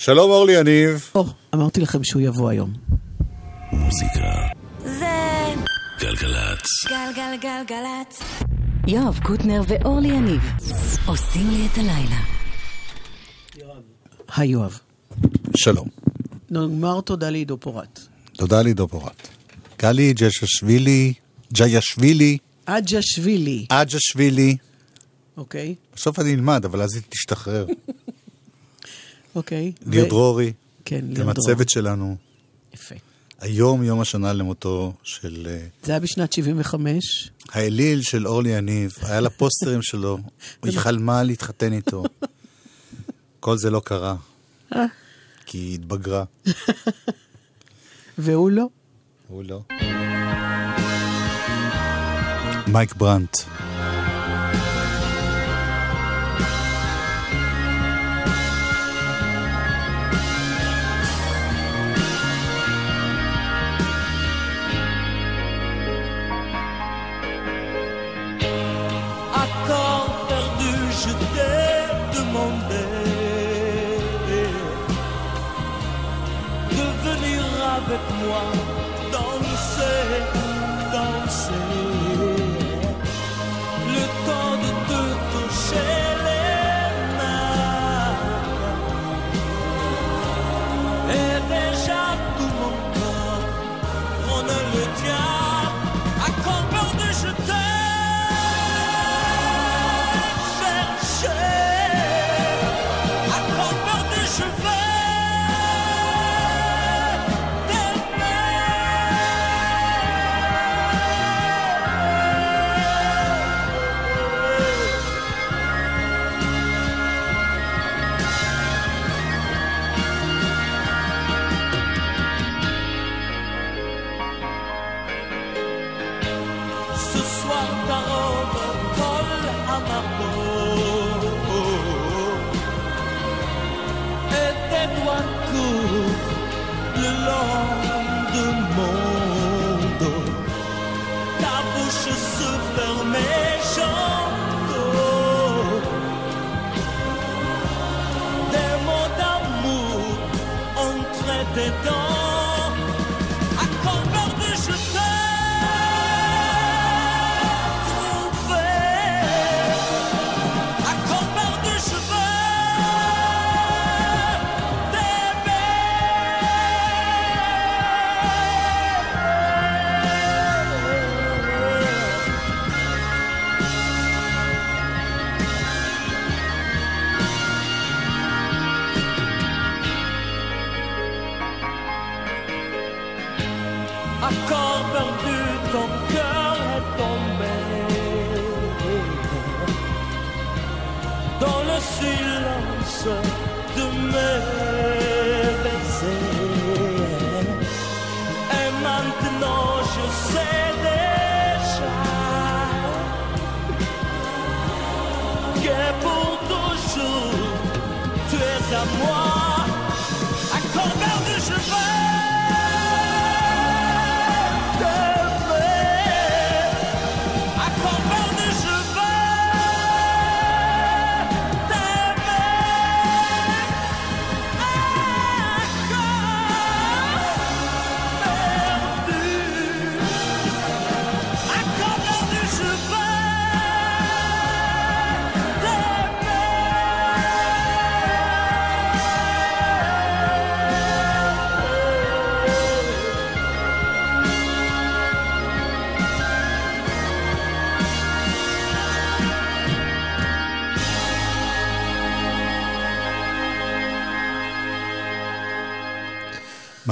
שלום 0.00 0.30
אורלי 0.30 0.52
יניב. 0.52 1.10
או, 1.14 1.24
אמרתי 1.54 1.80
לכם 1.80 2.04
שהוא 2.04 2.22
יבוא 2.22 2.50
היום. 2.50 2.72
מוזיקה. 3.72 4.48
זה 4.84 5.06
גלגלצ. 6.00 6.66
גלגלגלגלצ. 6.88 8.22
יואב 8.86 9.20
קוטנר 9.22 9.62
ואורלי 9.68 10.08
יניב 10.08 10.40
עושים 11.06 11.50
לי 11.50 11.66
את 11.72 11.78
הלילה. 11.78 12.20
היי 14.36 14.48
יואב. 14.48 14.78
שלום. 15.56 15.88
נאמר 16.50 17.00
תודה 17.00 17.30
לעידו 17.30 17.56
פורט. 17.60 18.00
תודה 18.32 18.62
לעידו 18.62 18.88
פורט. 18.88 19.28
גלי 19.78 20.12
ג'ששווילי, 20.12 21.12
ג'יאשווילי, 21.52 22.38
אג'שווילי, 22.64 23.66
אג'שווילי. 23.68 24.56
אוקיי? 25.36 25.74
בסוף 25.94 26.18
אני 26.18 26.34
אלמד, 26.34 26.64
אבל 26.64 26.82
אז 26.82 26.94
היא 26.94 27.02
תשתחרר. 27.08 27.66
אוקיי. 29.38 29.72
ניר 29.86 30.04
ו- 30.04 30.08
דרורי, 30.08 30.52
כן, 30.84 31.00
גם 31.00 31.06
ניר 31.06 31.16
דרור. 31.22 31.30
הצוות 31.30 31.68
שלנו. 31.68 32.16
יפה. 32.74 32.94
היום 33.40 33.82
יום 33.84 34.00
השנה 34.00 34.32
למותו 34.32 34.92
של 35.02 35.46
אה, 35.50 35.66
זה 35.82 35.92
היה 35.92 36.00
בשנת 36.00 36.32
75. 36.32 37.30
האליל 37.48 38.02
של 38.02 38.26
אורלי 38.26 38.50
יניב, 38.50 38.94
היה 39.02 39.20
לה 39.20 39.30
פוסטרים 39.30 39.82
שלו, 39.90 40.18
היא 40.64 40.78
חלמה 40.78 41.22
להתחתן 41.22 41.72
איתו. 41.72 42.02
כל 43.40 43.58
זה 43.58 43.70
לא 43.70 43.80
קרה, 43.84 44.16
אה. 44.74 44.84
כי 45.46 45.58
היא 45.58 45.74
התבגרה. 45.74 46.24
והוא 48.18 48.50
לא. 48.50 48.68
הוא 49.28 49.44
לא. 49.44 49.60
מייק 52.66 52.94
ברנט. 52.94 53.36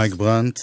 מייק 0.07 0.15
ברנט. 0.19 0.59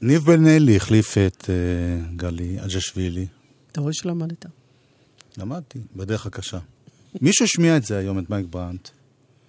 ניב 0.00 0.24
בן 0.24 0.46
אלי 0.46 0.76
החליף 0.76 1.18
את 1.18 1.50
אה, 1.50 2.16
גלי 2.16 2.56
אג'שווילי. 2.64 3.26
אתה 3.72 3.80
רואה 3.80 3.92
שלמדת. 3.92 4.46
למדתי, 5.38 5.78
בדרך 5.96 6.26
הקשה. 6.26 6.58
מישהו 7.20 7.44
השמיע 7.44 7.76
את 7.76 7.84
זה 7.84 7.98
היום, 7.98 8.18
את 8.18 8.30
מייק 8.30 8.46
ברנט. 8.50 8.88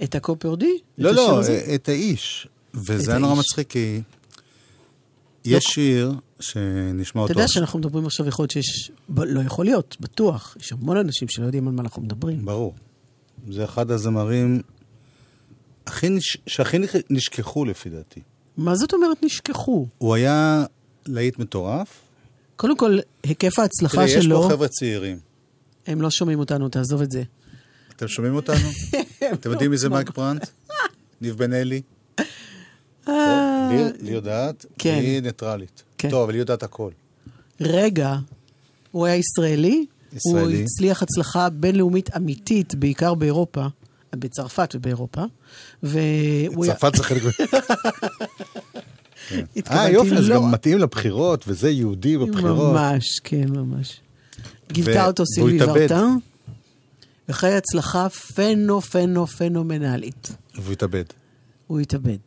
את 0.04 0.16
הקופרדי? 0.16 0.78
לא, 0.98 1.12
לא? 1.12 1.42
את 1.76 1.90
האיש. 1.90 2.48
וזה 2.74 3.12
היה 3.12 3.20
נורא. 3.20 3.36
מצחיק, 3.36 3.70
כי 3.70 4.02
יש 5.46 5.64
שיר 5.64 6.14
שנשמע 6.40 7.22
אתה 7.22 7.22
אותו. 7.22 7.32
יודע 7.32 7.44
עכשיו. 7.44 7.54
שאנחנו 7.54 7.80
מדברים 7.80 8.06
עכשיו, 8.06 8.28
יכול 8.28 8.44
להיות 8.44 8.52
שיש... 8.52 8.92
לא 9.10 9.40
יכול 9.42 9.66
להיות, 9.66 9.98
בטוח. 10.00 10.58
יש 10.60 10.72
המון 10.72 10.98
אנשים 10.98 11.28
שלא 11.28 11.46
יודעים 11.46 11.68
על 11.68 11.74
מה 11.74 11.82
אנחנו 11.82 12.02
מדברים. 12.02 12.46
ברור. 12.46 12.76
זה 13.50 13.64
אחד 13.64 13.92
הזמרים. 13.92 14.62
שהכי 16.48 16.80
נש- 16.80 16.96
נשכחו 17.10 17.66
לפי 17.66 17.90
דעתי. 17.90 18.22
מה 18.58 18.76
זאת 18.76 18.94
אומרת 18.94 19.24
נשכחו? 19.24 19.88
הוא 19.98 20.16
היה 20.16 20.66
להיט 21.06 21.40
מטורף. 21.40 21.88
קודם 22.56 22.78
כל, 22.78 22.98
היקף 23.24 23.60
ההצלחה 23.60 23.96
תראי, 23.96 24.06
יש 24.18 24.24
שלו, 24.24 24.42
פה 24.42 24.50
חבר'ה 24.50 24.68
צעירים. 24.68 25.20
הם 25.88 26.02
לא 26.02 26.10
שומעים 26.10 26.40
אותנו, 26.40 26.70
תעזוב 26.70 27.02
את 27.02 27.12
זה. 27.12 27.24
אתם 27.96 28.08
שומעים 28.08 28.36
אותנו? 28.36 28.70
אתם 29.34 29.52
יודעים 29.52 29.72
מי 29.72 29.78
זה 29.78 29.90
מייק 29.90 30.10
ברנט? 30.10 30.48
ניב 31.22 31.36
בן 31.38 31.54
אלי? 31.54 31.82
אה, 33.08 33.70
לי- 34.02 34.12
יודעת, 34.12 34.66
כן. 34.78 35.00
היא 35.02 35.20
ניטרלית. 35.22 35.84
כן. 35.98 36.10
טוב, 36.10 36.24
אבל 36.24 36.34
היא 36.34 36.40
יודעת 36.40 36.64
הכל. 36.64 36.92
רגע, 37.62 38.16
הוא 38.92 39.06
היה 39.06 39.16
ישראלי? 39.16 39.86
הוא 40.12 40.18
ישראלי. 40.40 40.64
הצליח 40.64 41.04
הצלחה 41.04 41.50
בינלאומית 41.50 42.16
אמיתית, 42.16 42.76
בעיקר 42.76 43.14
באירופה, 43.14 43.66
בצרפת 44.16 44.72
ובאירופה. 44.76 45.24
צרפת 46.66 46.96
זה 46.96 47.04
חלק... 47.04 47.22
אה, 49.72 49.90
יופי, 49.90 50.18
אז 50.18 50.30
לא- 50.30 50.36
גם 50.36 50.52
מתאים 50.52 50.78
לבחירות, 50.78 51.44
וזה 51.48 51.70
יהודי 51.70 52.18
בבחירות. 52.18 52.74
ממש, 52.74 53.20
כן, 53.24 53.50
ממש. 53.50 54.00
גיבתה 54.72 55.00
ו- 55.00 55.06
אותו 55.08 55.24
סילבי. 55.26 55.64
ורטן, 55.64 56.16
וחיי 57.30 57.54
הצלחה 57.54 58.10
פנו 58.10 58.82
פנו 58.82 59.28
פנומנלית. 59.28 60.32
והוא 60.56 60.74
התאבד. 60.74 61.04
הוא 61.68 61.80
התאבד. 61.80 62.18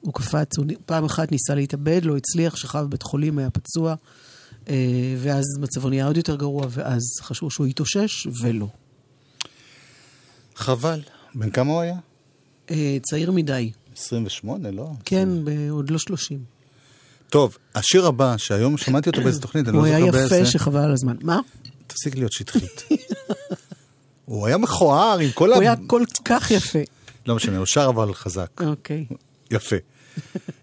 הוא 0.00 0.14
קפץ, 0.14 0.58
הוא 0.58 0.66
פעם 0.86 1.04
אחת 1.04 1.32
ניסה 1.32 1.54
להתאבד, 1.54 2.00
לא 2.04 2.16
הצליח, 2.16 2.56
שכב 2.56 2.78
בבית 2.80 3.02
חולים, 3.02 3.38
היה 3.38 3.50
פצוע, 3.50 3.94
אה, 4.68 4.74
ואז 5.18 5.44
מצבו 5.60 5.88
נהיה 5.88 6.06
עוד 6.06 6.16
יותר 6.16 6.36
גרוע, 6.36 6.66
ואז 6.70 7.02
חשבו 7.22 7.50
שהוא 7.50 7.66
יתאושש, 7.66 8.26
ולא. 8.42 8.66
חבל. 10.54 11.00
בן 11.34 11.50
כמה 11.50 11.72
הוא 11.72 11.80
היה? 11.80 11.94
אה, 12.70 12.96
צעיר 13.02 13.30
מדי. 13.30 13.70
28, 13.96 14.70
לא? 14.70 14.90
כן, 15.04 15.28
עוד 15.70 15.90
לא 15.90 15.98
30. 15.98 16.38
טוב, 17.30 17.58
השיר 17.74 18.06
הבא, 18.06 18.36
שהיום 18.36 18.76
שמעתי 18.76 19.10
אותו 19.10 19.22
באיזה 19.22 19.40
תוכנית, 19.40 19.68
אני 19.68 19.76
לא 19.76 19.78
הוא 19.78 19.86
היה 19.86 20.00
זוכר 20.00 20.12
באיזה... 20.12 20.36
יפה 20.36 20.46
שחבל 20.46 20.80
על 20.80 20.92
הזמן. 20.92 21.16
מה? 21.22 21.40
תפסיק 21.86 22.16
להיות 22.16 22.32
שטחית. 22.32 22.84
הוא 24.24 24.46
היה 24.46 24.58
מכוער 24.58 25.18
עם 25.18 25.30
כל 25.30 25.52
ה... 25.52 25.54
הוא 25.54 25.62
היה 25.62 25.74
כל 25.86 26.02
כך 26.24 26.50
יפה. 26.50 26.78
לא 27.26 27.36
משנה, 27.36 27.56
הוא 27.56 27.66
שר 27.66 27.88
אבל 27.88 28.14
חזק. 28.14 28.60
אוקיי. 28.60 29.04
יפה. 29.50 29.76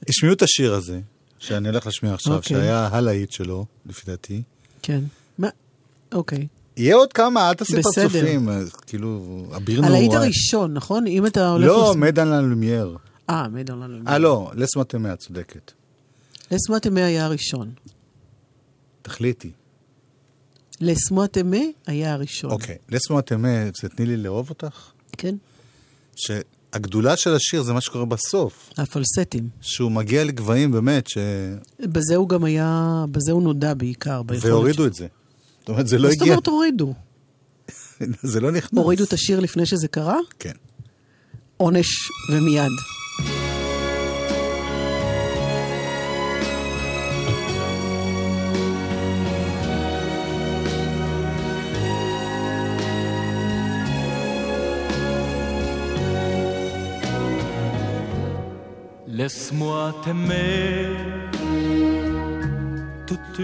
השמיעו 0.10 0.36
את 0.36 0.42
השיר 0.42 0.74
הזה, 0.74 1.00
שאני 1.40 1.70
הולך 1.70 1.86
להשמיע 1.86 2.14
עכשיו, 2.14 2.36
אוקיי. 2.36 2.58
שהיה 2.58 2.88
הלהיט 2.92 3.32
שלו, 3.32 3.66
לפי 3.86 4.02
דעתי. 4.06 4.42
כן. 4.82 5.00
מה? 5.38 5.50
אוקיי. 6.14 6.48
יהיה 6.78 6.96
עוד 6.96 7.14
כמה, 7.14 7.50
אל 7.50 7.54
תעשי. 7.54 7.82
פרצופים. 7.82 8.50
אה, 8.50 8.60
כאילו, 8.88 9.22
אביר 9.56 9.86
הלהיט 9.86 10.12
נורא. 10.12 10.24
הראשון, 10.24 10.74
נכון? 10.74 11.08
אם 11.08 11.26
אתה 11.26 11.50
הולך... 11.50 11.68
לא, 11.68 11.90
לס- 11.92 11.96
מדן 11.96 12.28
ללומייר. 12.28 12.98
אה, 13.30 13.48
מדון 13.48 13.80
לנו. 13.80 14.08
אה, 14.08 14.18
לא, 14.18 14.52
לסמטמה, 14.56 15.14
את 15.14 15.20
צודקת. 15.20 15.72
לסמוטמה 16.52 17.06
היה 17.06 17.26
הראשון. 17.26 17.72
תחליטי. 19.02 19.52
לסמוטמה 20.82 21.58
היה 21.88 22.14
הראשון. 22.14 22.52
אוקיי, 22.52 22.78
לסמטמה, 22.90 23.48
זה 23.82 23.90
תני 23.90 24.06
לי 24.06 24.18
לאהוב 24.18 24.50
אותך? 24.50 24.92
כן? 25.18 25.36
שהגדולה 26.16 27.18
של 27.18 27.34
השיר 27.36 27.62
זה 27.64 27.74
מה 27.74 27.82
שקורה 27.82 28.06
בסוף. 28.06 28.70
הפלסטים. 28.78 29.50
שהוא 29.62 29.92
מגיע 29.92 30.24
לגבהים 30.24 30.72
באמת, 30.72 31.08
ש... 31.08 31.18
בזה 31.80 32.16
הוא 32.16 32.30
גם 32.30 32.44
היה, 32.44 32.82
בזה 33.12 33.32
הוא 33.32 33.44
נודע 33.44 33.74
בעיקר. 33.74 34.22
והורידו. 34.42 34.86
את 34.86 34.94
זה. 34.94 35.08
זאת 35.66 35.70
אומרת, 35.70 35.88
זה 35.88 35.98
לא 35.98 36.04
מה 36.04 36.14
זאת 36.14 36.22
הגיע, 36.22 36.34
אומרת 36.34 36.48
הורידו? 36.48 36.94
זה 38.34 38.40
לא 38.40 38.52
נכנס. 38.52 38.78
הורידו 38.80 39.04
את 39.04 39.14
השיר 39.14 39.40
לפני 39.40 39.66
שזה 39.66 39.88
קרה? 39.88 40.18
כן. 40.40 40.52
עונש 41.58 41.88
ומיד. 42.32 42.72
Laisse-moi 59.18 59.94
t'aimer 60.04 60.92
toute 63.08 63.40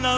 dans 0.00 0.12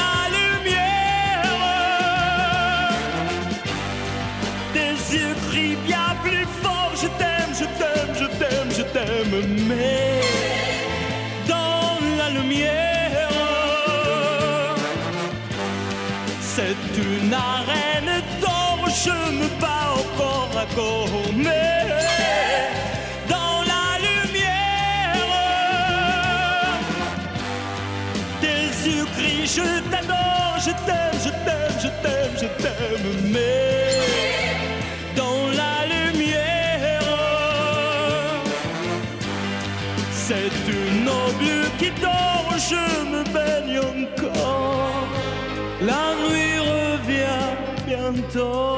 la 0.00 0.16
lumière, 0.36 1.54
tes 4.74 4.94
yeux 5.14 5.34
crient 5.48 5.78
bien 5.86 6.08
plus 6.22 6.46
fort. 6.62 6.92
Je 6.94 7.08
t'aime, 7.18 7.52
je 7.54 7.66
t'aime, 7.78 8.12
je 8.14 8.26
t'aime, 8.38 8.70
je 8.76 8.82
t'aime. 8.82 9.34
Mais 9.66 10.20
dans 11.48 11.98
la 12.18 12.28
lumière, 12.30 13.30
c'est 16.40 16.82
une 16.98 17.32
arène 17.32 18.22
d'or. 18.40 18.78
Je 19.04 19.16
me 19.32 19.48
bats 19.60 19.96
corps 20.16 20.56
à 20.56 20.66
corps. 20.74 21.08
Je 29.48 29.62
t'adore, 29.90 30.56
je 30.60 30.72
t'aime, 30.84 31.18
je 31.24 31.30
t'aime, 31.44 31.76
je 31.82 31.88
t'aime, 32.02 32.34
je 32.36 32.48
t'aime. 32.62 33.32
Mais 33.32 33.94
dans 35.16 35.46
la 35.60 35.86
lumière, 35.94 36.92
c'est 40.12 40.52
une 40.68 41.04
noble 41.04 41.70
qui 41.78 41.90
dort, 42.02 42.52
je 42.70 42.84
me 43.10 43.24
baigne 43.32 43.78
encore. 43.78 45.08
La 45.80 46.14
nuit 46.28 46.58
revient 46.58 47.46
bientôt 47.86 48.77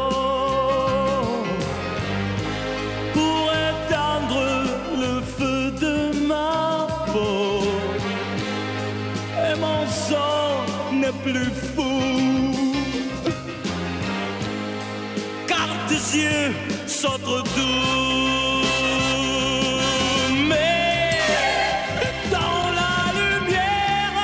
plus 11.32 11.52
fou. 11.74 12.00
Car 15.46 15.68
tes 15.88 16.02
yeux 16.18 16.52
sont 16.86 17.18
trop. 17.24 17.42
Mais 20.48 21.18
dans 22.36 22.64
la 22.80 22.96
lumière, 23.20 24.16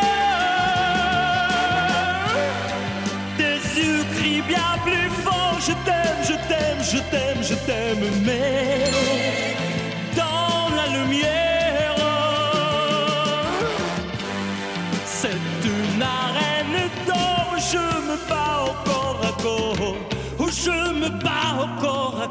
tes 3.39 3.59
yeux 3.81 4.05
crient 4.17 4.47
bien 4.55 4.71
plus 4.85 5.11
fort. 5.25 5.59
Je 5.61 5.75
t'aime, 5.87 6.21
je 6.31 6.37
t'aime, 6.49 6.81
je 6.93 6.99
t'aime, 7.11 7.43
je 7.43 7.55
t'aime. 7.67 8.05
Mais 8.25 8.56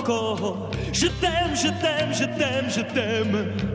corps. 0.05 0.69
Je 0.93 1.07
t'aime, 1.07 1.55
je 1.55 1.67
t'aime, 1.67 2.13
je 2.13 2.25
t'aime, 2.37 2.69
je 2.69 2.81
t'aime. 2.81 3.74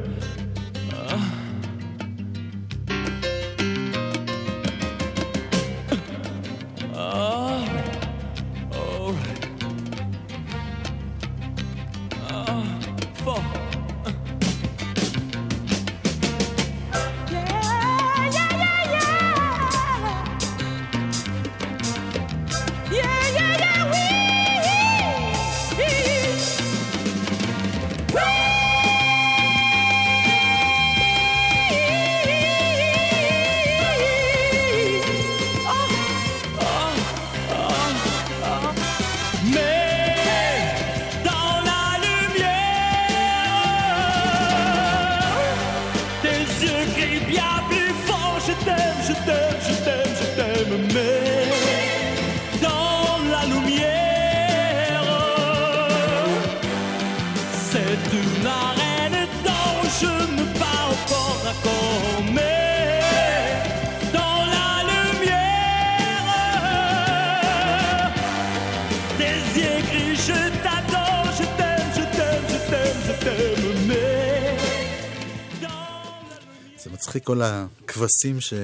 כל 77.30 77.42
הכבשים 77.42 78.40
ש... 78.40 78.54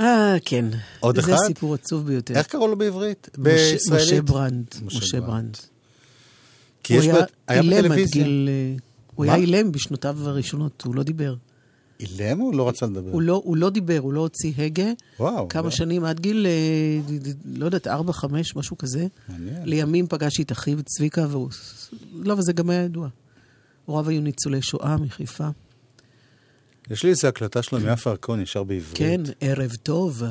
אה, 0.00 0.36
כן. 0.44 0.64
עוד 1.00 1.14
זה 1.14 1.20
אחד? 1.20 1.36
סיפור 1.46 1.74
עצוב 1.74 2.06
ביותר. 2.06 2.34
איך 2.34 2.46
קראו 2.46 2.68
לו 2.68 2.76
בעברית? 2.76 3.28
משה- 3.38 3.72
בישראלית? 3.74 4.04
משה 4.06 4.22
ברנד. 4.22 4.64
משה 4.82 5.20
ברנד. 5.20 5.56
כי 6.82 6.94
הוא 6.94 7.02
יש 7.02 7.08
היה 7.48 7.62
בטלוויזיה. 7.62 8.22
גיל... 8.24 8.48
אה, 8.48 8.76
הוא? 9.14 9.24
היה 9.24 9.34
אילם 9.34 9.72
בשנותיו 9.72 10.28
הראשונות, 10.28 10.82
הוא 10.86 10.94
לא 10.94 11.02
דיבר. 11.02 11.34
אילם 12.00 12.40
או 12.40 12.52
לא 12.52 12.68
רצה 12.68 12.86
לדבר? 12.86 13.10
הוא 13.10 13.22
לא, 13.22 13.40
הוא 13.44 13.56
לא 13.56 13.70
דיבר, 13.70 13.98
הוא 13.98 14.12
לא 14.12 14.20
הוציא 14.20 14.52
הגה. 14.58 14.90
וואו. 15.20 15.48
כמה 15.48 15.70
זה- 15.70 15.76
שנים, 15.76 16.04
עד 16.04 16.20
גיל, 16.20 16.46
אה, 16.46 17.16
לא 17.54 17.64
יודעת, 17.64 17.86
ארבע, 17.86 18.12
חמש, 18.12 18.56
משהו 18.56 18.78
כזה. 18.78 19.06
מעניין. 19.28 19.62
לימים 19.64 20.06
פגשתי 20.06 20.42
את 20.42 20.52
אחיו 20.52 20.82
צביקה, 20.82 21.26
והוא... 21.30 21.48
לא, 22.14 22.32
אבל 22.32 22.42
זה 22.42 22.52
גם 22.52 22.70
היה 22.70 22.82
ידוע. 22.82 23.08
הוריו 23.84 24.08
היו 24.08 24.20
ניצולי 24.20 24.62
שואה 24.62 24.96
מחיפה. 24.96 25.48
יש 26.90 27.02
לי 27.02 27.10
איזו 27.10 27.28
הקלטה 27.28 27.62
שלו 27.62 27.78
עם 27.78 27.84
יפה 27.92 28.10
ארקון, 28.10 28.40
ישר 28.40 28.64
בעברית. 28.64 28.98
כן, 28.98 29.20
ערב 29.40 29.70
טוב. 29.82 30.22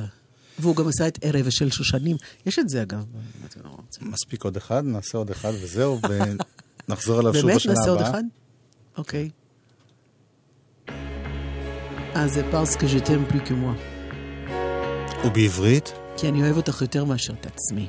והוא 0.59 0.75
גם 0.75 0.87
עשה 0.87 1.07
את 1.07 1.19
ערב 1.21 1.49
של 1.49 1.71
שושנים. 1.71 2.17
יש 2.45 2.59
את 2.59 2.69
זה, 2.69 2.81
אגב. 2.81 3.05
מספיק 4.01 4.43
עוד 4.43 4.57
אחד, 4.57 4.83
נעשה 4.85 5.17
עוד 5.17 5.29
אחד 5.29 5.51
וזהו, 5.61 5.99
ונחזור 6.87 7.19
אליו 7.19 7.33
שוב 7.33 7.45
באמת? 7.45 7.55
בשנה 7.55 7.73
נעשה 7.73 7.89
עוד 7.89 7.99
הבאה. 7.99 8.11
אחד? 8.11 8.23
אוקיי. 8.97 9.29
אה, 12.15 12.27
זה 12.27 12.43
פרס 12.51 12.75
כז'תם 12.75 13.25
פלי 13.29 13.39
כמוה. 13.45 13.73
ובעברית? 15.25 15.93
כי 16.17 16.29
אני 16.29 16.43
אוהב 16.43 16.57
אותך 16.57 16.81
יותר 16.81 17.05
מאשר 17.05 17.33
את 17.33 17.45
עצמי. 17.45 17.87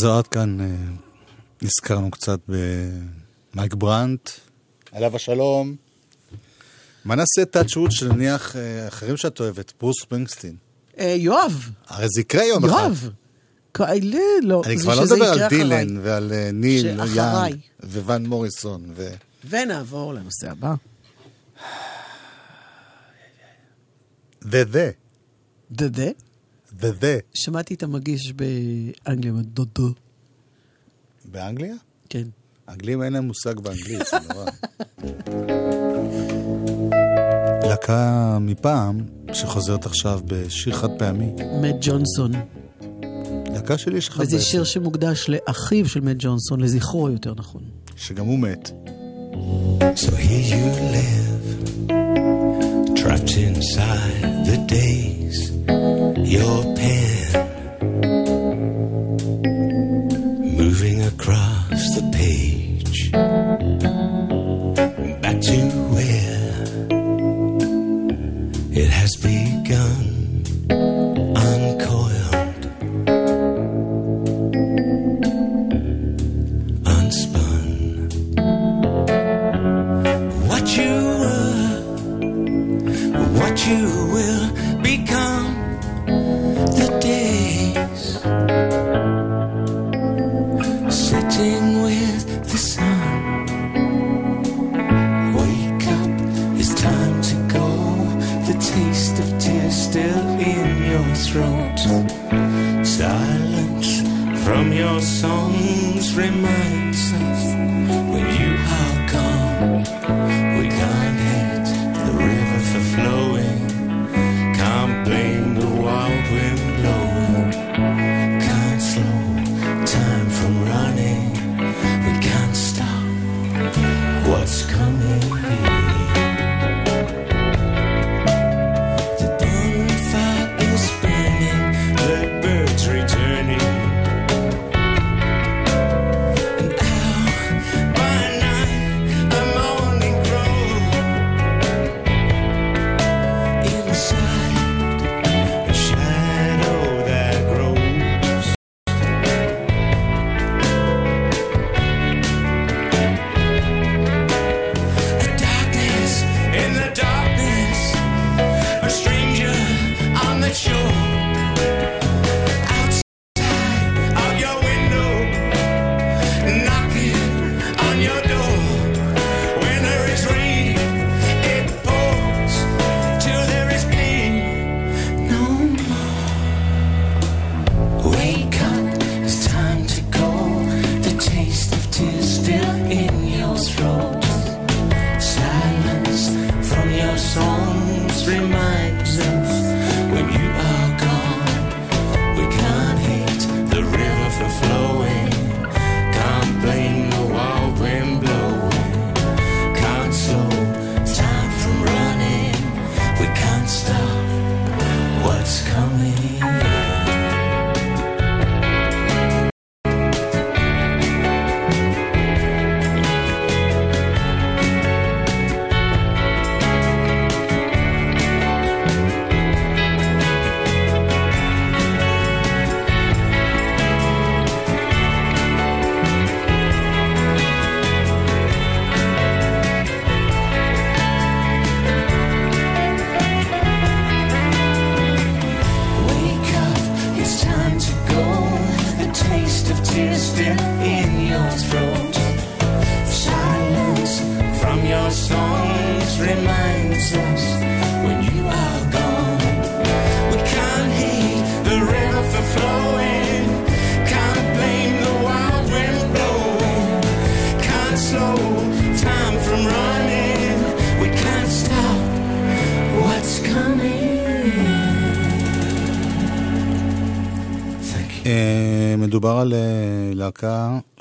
זו 0.00 0.18
עד 0.18 0.26
כאן, 0.26 0.60
אה, 0.60 0.66
נזכרנו 1.62 2.10
קצת 2.10 2.40
במייק 2.48 3.74
ברנט, 3.74 4.30
עליו 4.92 5.16
השלום. 5.16 5.76
מה 7.04 7.14
נעשה 7.14 7.44
touch 7.50 7.73
wood 7.73 7.92
שנניח 7.92 8.56
אה, 8.56 8.88
אחרים 8.88 9.16
שאת 9.16 9.40
אוהבת, 9.40 9.72
ברוס 9.80 9.96
ספרינגסטין? 10.02 10.56
אה, 10.98 11.14
יואב, 11.18 11.70
הרי 11.88 12.06
זה 12.14 12.20
יקרה 12.20 12.44
יום 12.44 12.64
אחד. 12.64 12.72
יואב. 12.78 13.10
לא. 14.42 14.62
אני 14.66 14.78
כבר 14.78 14.94
לא 14.94 15.04
מדבר 15.04 15.32
על. 15.32 15.48
דילן 15.48 15.98
ועל 16.02 16.32
אה, 16.32 16.50
ניל. 16.52 16.86
יאנג 17.14 17.56
וואן 17.82 18.26
מוריסון. 18.26 18.82
ו... 18.96 19.08
ונעבור 19.48 20.14
לנושא 20.14 20.50
הבא. 20.50 20.74
וזה, 24.42 24.90
וזה. 26.82 27.18
שמעתי 27.34 27.74
את 27.74 27.82
המגיש 27.82 28.32
באנגליה, 28.32 29.32
דודו. 29.42 29.88
באנגליה? 31.24 31.74
כן. 32.08 32.28
האנגלים 32.66 33.02
אין 33.02 33.12
להם 33.12 33.24
מושג 33.24 33.60
באנגלית, 33.60 34.02
זה 34.10 34.16
נורא. 34.34 34.44
להקה 37.68 38.38
מפעם, 38.40 39.00
שחוזרת 39.32 39.86
עכשיו 39.86 40.20
בשיר 40.24 40.74
חד 40.74 40.88
פעמי. 40.98 41.32
מאט 41.62 41.76
ג'ונסון. 41.80 42.32
להקה 43.52 43.78
שלי 43.78 43.98
יש 43.98 44.08
אחד 44.08 44.20
וזה 44.20 44.36
בעצם, 44.36 44.48
שיר 44.48 44.64
שמוקדש 44.64 45.28
לאחיו 45.28 45.88
של 45.88 46.00
מאט 46.00 46.16
ג'ונסון, 46.18 46.60
לזכרו 46.60 47.08
יותר 47.10 47.34
נכון. 47.36 47.62
שגם 47.96 48.26
הוא 48.26 48.38
מת. 48.38 48.70
So 49.96 50.12
here 50.26 50.46
you 50.52 50.64
live, 50.96 51.48
trapped 53.00 53.34
inside 53.46 54.22
the 54.48 54.58
days. 54.68 55.19
Your 56.30 56.62
pen 56.76 57.19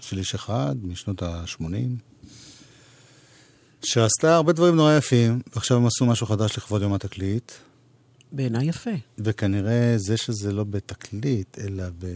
של 0.09 0.17
איש 0.17 0.35
אחד 0.35 0.75
משנות 0.83 1.23
ה-80, 1.23 1.63
שעשתה 3.83 4.35
הרבה 4.35 4.53
דברים 4.53 4.75
נורא 4.75 4.93
יפים, 4.97 5.41
ועכשיו 5.55 5.77
הם 5.77 5.85
עשו 5.85 6.05
משהו 6.05 6.27
חדש 6.27 6.57
לכבוד 6.57 6.81
יום 6.81 6.93
התקליט, 6.93 7.51
בעיניי 8.31 8.65
יפה. 8.67 8.89
וכנראה 9.17 9.93
זה 9.97 10.17
שזה 10.17 10.51
לא 10.51 10.63
בתקליט, 10.63 11.57
אלא 11.59 11.83
ב... 11.99 12.15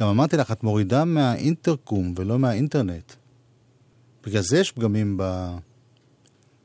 גם 0.00 0.08
אמרתי 0.08 0.36
לך, 0.36 0.52
את 0.52 0.62
מורידה 0.62 1.04
מהאינטרקום 1.04 2.14
ולא 2.16 2.38
מהאינטרנט. 2.38 3.12
בגלל 4.26 4.42
זה 4.42 4.58
יש 4.58 4.72
פגמים 4.72 5.16
ב... 5.16 5.22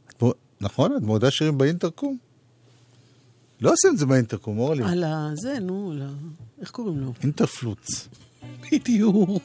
את 0.08 0.22
מור- 0.22 0.34
נכון? 0.62 0.98
את 0.98 1.02
מורידה 1.02 1.32
שירים 1.32 1.58
באינטרקום? 1.58 2.17
לא 3.62 3.72
עושים 3.74 3.93
את 3.93 3.98
זה 3.98 4.06
באינטרקום, 4.06 4.58
אורלי. 4.60 4.84
על 4.84 5.04
ה... 5.04 5.30
זה, 5.36 5.60
נו, 5.60 5.91
על 5.91 6.02
ה... 6.02 6.10
איך 6.62 6.72
קוראים 6.72 7.00
לו? 7.00 7.13
אינטרפלוץ. 7.24 8.08
בדיוק. 8.72 9.43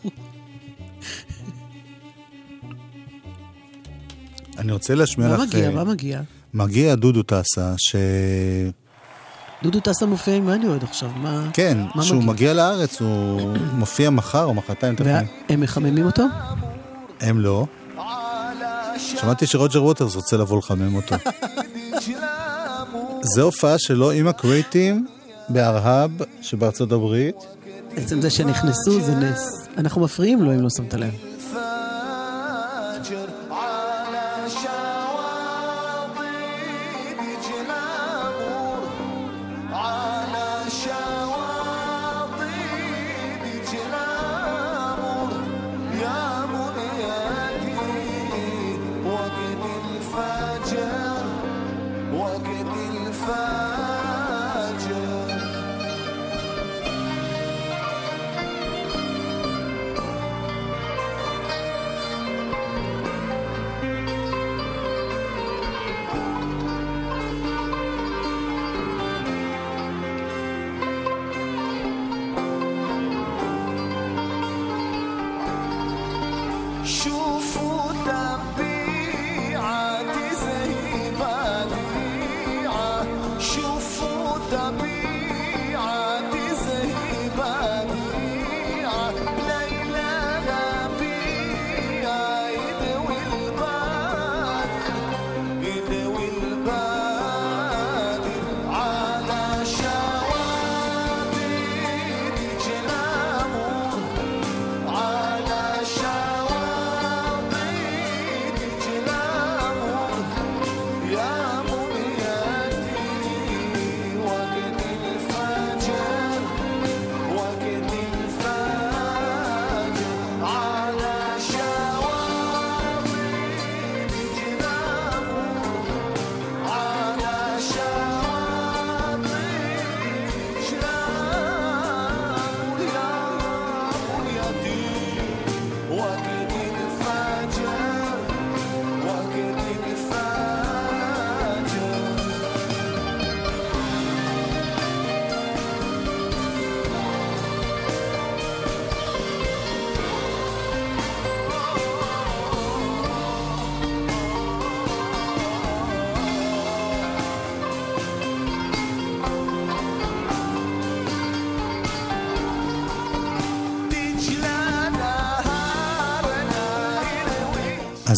אני 4.59 4.73
רוצה 4.73 4.95
להשמיע 4.95 5.29
לך... 5.29 5.39
מה 5.39 5.45
מגיע? 5.45 5.69
אה, 5.69 5.71
מה 5.71 5.85
מגיע? 5.85 6.21
מגיע 6.55 6.95
דודו 6.95 7.23
טסה, 7.23 7.75
ש... 7.79 7.97
דודו 9.63 9.81
טסה 9.81 10.07
מופיע 10.07 10.35
עם 10.35 10.49
רדיואד 10.49 10.83
עכשיו, 10.83 11.11
מה... 11.17 11.51
כן, 11.53 11.79
כשהוא 12.01 12.23
מגיע 12.23 12.55
לארץ, 12.55 13.01
הוא 13.01 13.41
מופיע 13.79 14.11
מחר 14.11 14.45
או 14.45 14.55
מחרתיים, 14.55 14.95
והם 14.99 15.61
מחממים 15.61 16.07
אותו? 16.07 16.25
הם 17.21 17.41
לא. 17.41 17.67
שמעתי 18.97 19.47
שרוג'ר 19.47 19.85
ווטרס 19.85 20.17
רוצה 20.17 20.37
לבוא 20.37 20.59
לחמם 20.59 20.95
אותו. 20.95 21.15
זה 23.35 23.43
הופעה 23.43 23.79
שלו 23.79 24.11
עם 24.11 24.29
הקרייטים 24.29 25.07
בארהב 25.49 26.11
שבארצות 26.43 26.93
הברית. 26.93 27.37
עצם 27.97 28.21
זה 28.21 28.31
שנכנסו 28.31 29.01
זה 29.01 29.15
נס. 29.15 29.69
אנחנו 29.79 30.01
מפריעים 30.01 30.43
לו 30.43 30.55
אם 30.55 30.61
לא 30.61 30.69
שמת 30.77 30.95
לב. 30.95 31.15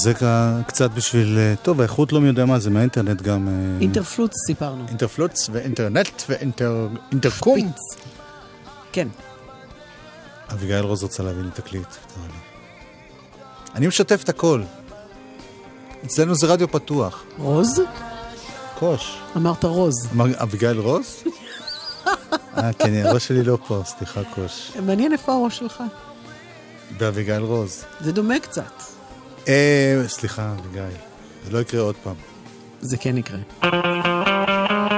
זה 0.05 0.15
כ- 0.15 0.25
קצת 0.67 0.91
בשביל... 0.91 1.39
אה, 1.39 1.55
טוב, 1.63 1.81
האיכות 1.81 2.13
לא 2.13 2.21
מי 2.21 2.27
יודע 2.29 2.45
מה, 2.45 2.59
זה 2.59 2.71
מהאינטרנט 2.71 3.23
גם... 3.23 3.49
אה, 3.49 3.81
אינטרפלוץ 3.81 4.33
סיפרנו. 4.47 4.85
אינטרפלוץ 4.89 5.49
ואינטרנט 5.53 6.23
ואינטרקום. 6.29 7.73
כן. 8.93 9.09
אביגיל 10.53 10.79
רוז 10.79 11.03
רוצה 11.03 11.23
להביא 11.23 11.43
לי 11.43 11.51
תקליט. 11.55 11.87
אני 13.75 13.87
משתף 13.87 14.21
את 14.25 14.29
הכל. 14.29 14.63
אצלנו 16.05 16.35
זה 16.35 16.47
רדיו 16.47 16.69
פתוח. 16.69 17.25
רוז? 17.39 17.81
קוש. 18.79 19.19
אמרת 19.37 19.65
רוז. 19.65 19.95
אמר 20.15 20.27
אביגיל 20.43 20.79
רוז? 20.79 21.17
אה, 22.59 22.73
כן, 22.73 22.95
הראש 23.07 23.29
שלי 23.29 23.43
לא 23.43 23.59
פה, 23.67 23.83
סליחה, 23.87 24.21
קוש. 24.35 24.73
מעניין 24.87 25.13
איפה 25.13 25.33
הראש 25.33 25.59
שלך. 25.59 25.83
באביגיל 26.99 27.37
רוז. 27.43 27.85
זה 28.01 28.13
דומה 28.13 28.41
קצת. 28.41 28.83
אה, 29.49 30.03
סליחה, 30.09 30.53
אביגיל. 30.61 30.97
זה 31.45 31.53
לא 31.53 31.59
יקרה 31.59 31.81
עוד 31.81 31.95
פעם. 32.03 32.15
זה 32.81 32.97
כן 32.97 33.17
יקרה. 33.19 33.39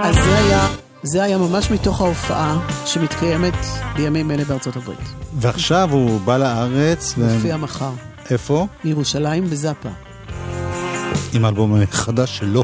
אז 0.02 0.14
זה 0.14 0.38
היה, 0.38 0.68
זה 1.02 1.22
היה 1.22 1.38
ממש 1.38 1.70
מתוך 1.70 2.00
ההופעה 2.00 2.68
שמתקיימת 2.86 3.54
בימים 3.96 4.30
אלה 4.30 4.44
בארצות 4.44 4.76
הברית. 4.76 4.98
ועכשיו 5.40 5.88
הוא 5.92 6.20
בא 6.20 6.36
לארץ, 6.36 7.14
ו... 7.18 7.34
מופיע 7.34 7.56
מחר. 7.56 7.92
איפה? 8.30 8.66
בירושלים 8.84 9.50
בזאפה. 9.50 9.88
עם 11.32 11.46
אלבום 11.46 11.86
חדש 11.86 12.38
שלו. 12.38 12.62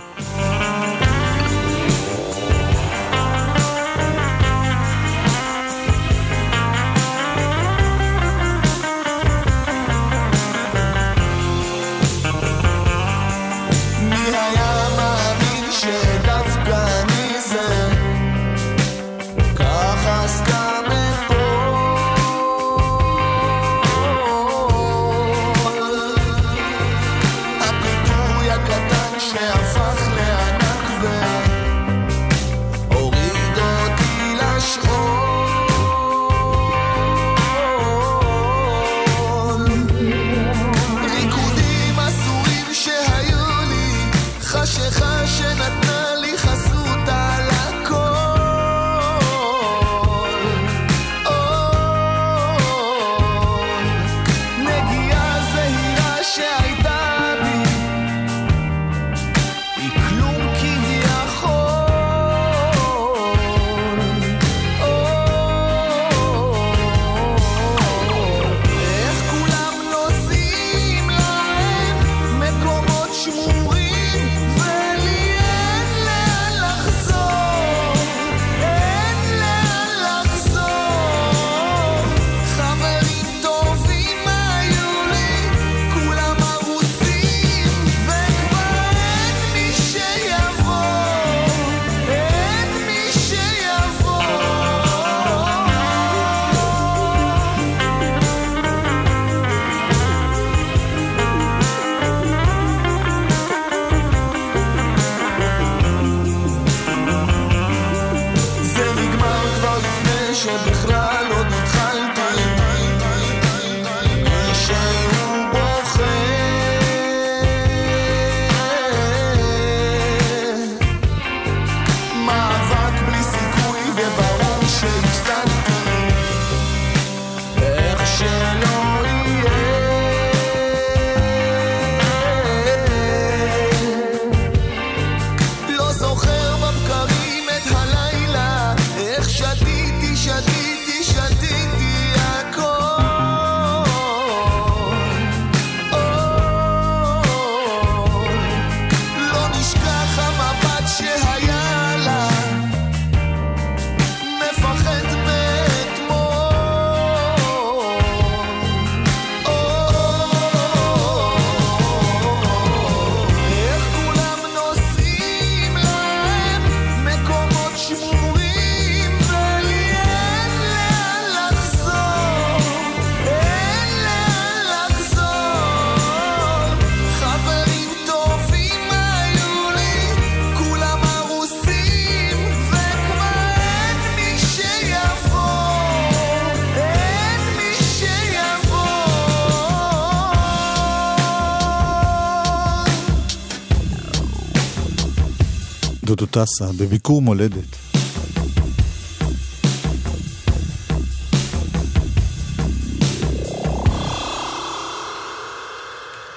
טסה, 196.32 196.64
בביקור 196.80 197.22
מולדת. 197.22 197.76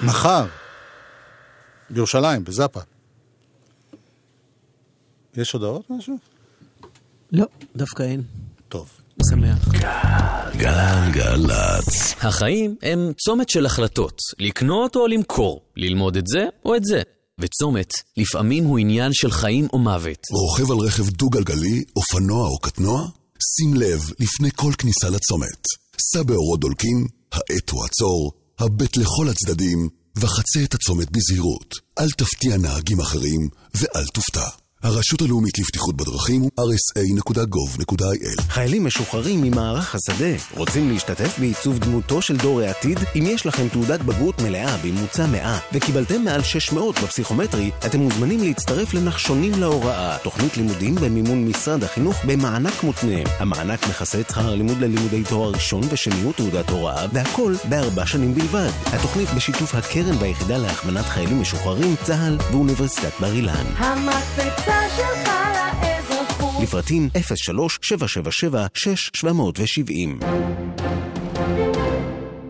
מחר, 0.02 0.46
בירושלים, 1.90 2.44
בזאפה. 2.44 2.80
יש 5.36 5.52
הודעות 5.52 5.90
משהו? 5.90 6.18
לא, 7.32 7.46
דווקא 7.76 8.04
אין. 8.04 8.22
טוב. 8.70 8.90
שמח. 9.30 9.68
גלגלצ. 10.58 12.16
החיים 12.22 12.76
הם 12.82 13.14
צומת 13.18 13.50
של 13.50 13.66
החלטות, 13.66 14.22
לקנות 14.40 14.96
או 14.96 15.08
למכור, 15.08 15.62
ללמוד 15.76 16.18
את 16.18 16.28
זה 16.28 16.46
או 16.66 16.76
את 16.76 16.84
זה. 16.84 17.02
וצומת, 17.40 17.94
לפעמים 18.18 18.64
הוא 18.64 18.80
עניין 18.80 19.14
של 19.14 19.32
חיים 19.32 19.68
או 19.74 19.80
מוות. 19.80 20.20
רוכב 20.32 20.72
על 20.72 20.78
רכב 20.78 21.10
דו-גלגלי, 21.10 21.84
אופנוע 21.96 22.48
או 22.48 22.60
קטנוע? 22.60 23.08
שים 23.56 23.74
לב 23.74 24.02
לפני 24.20 24.50
כל 24.56 24.72
כניסה 24.78 25.10
לצומת. 25.10 25.62
סע 26.02 26.24
באורות 26.24 26.60
דולקים, 26.60 27.08
האט 27.32 27.70
הוא 27.70 27.86
עצור, 27.86 28.32
הבט 28.60 28.98
לכל 28.98 29.30
הצדדים, 29.30 29.90
וחצה 30.16 30.64
את 30.64 30.74
הצומת 30.74 31.12
בזהירות. 31.12 31.76
אל 32.00 32.10
תפתיע 32.18 32.58
נהגים 32.58 33.00
אחרים, 33.00 33.50
ואל 33.76 34.08
תופתע. 34.08 34.65
הרשות 34.86 35.22
הלאומית 35.22 35.60
לבטיחות 35.60 35.96
בדרכים 35.96 36.42
הוא 36.42 36.52
rsa.gov.il 36.60 38.42
חיילים 38.50 38.86
משוחררים 38.86 39.42
ממערך 39.42 39.96
השדה 39.96 40.36
רוצים 40.58 40.90
להשתתף 40.90 41.40
בעיצוב 41.40 41.80
דמותו 41.80 42.22
של 42.22 42.38
דור 42.38 42.62
העתיד? 42.62 43.00
אם 43.16 43.24
יש 43.26 43.46
לכם 43.46 43.68
תעודת 43.68 44.02
בגרות 44.02 44.42
מלאה 44.42 44.78
בממוצע 44.78 45.26
100 45.26 45.60
וקיבלתם 45.74 46.24
מעל 46.24 46.44
600 46.44 47.00
בפסיכומטרי, 47.00 47.72
אתם 47.86 48.00
מוזמנים 48.00 48.44
להצטרף 48.44 48.94
לנחשונים 48.94 49.52
להוראה, 49.60 50.18
תוכנית 50.24 50.58
לימודים 50.58 50.96
במימון 50.96 51.46
משרד 51.48 51.84
החינוך 51.84 52.16
במענק 52.28 52.84
מותנה. 52.84 53.20
המענק 53.40 53.88
מכסה 53.88 54.20
את 54.20 54.30
שכר 54.30 54.52
הלימוד 54.52 54.78
ללימודי 54.78 55.24
תואר 55.24 55.52
ראשון 55.52 55.84
ושני 55.90 56.26
ותעודת 56.26 56.70
הוראה, 56.70 57.06
והכל 57.14 57.54
בארבע 57.70 58.06
שנים 58.06 58.34
בלבד. 58.34 58.70
התוכנית 58.86 59.30
בשיתוף 59.36 59.76
הקרן 59.76 60.18
והיחידה 60.20 60.58
להכוונת 60.58 61.06
חיילים 61.06 61.42
משוחררים, 61.42 61.96
צה"ל 62.04 62.38
ואוניברסיטת 62.52 63.12
בר 63.20 63.34
אילן. 63.34 63.66
המקפצה. 63.78 64.75
לפרטים 66.62 67.10
03-777-6770 70.22 70.26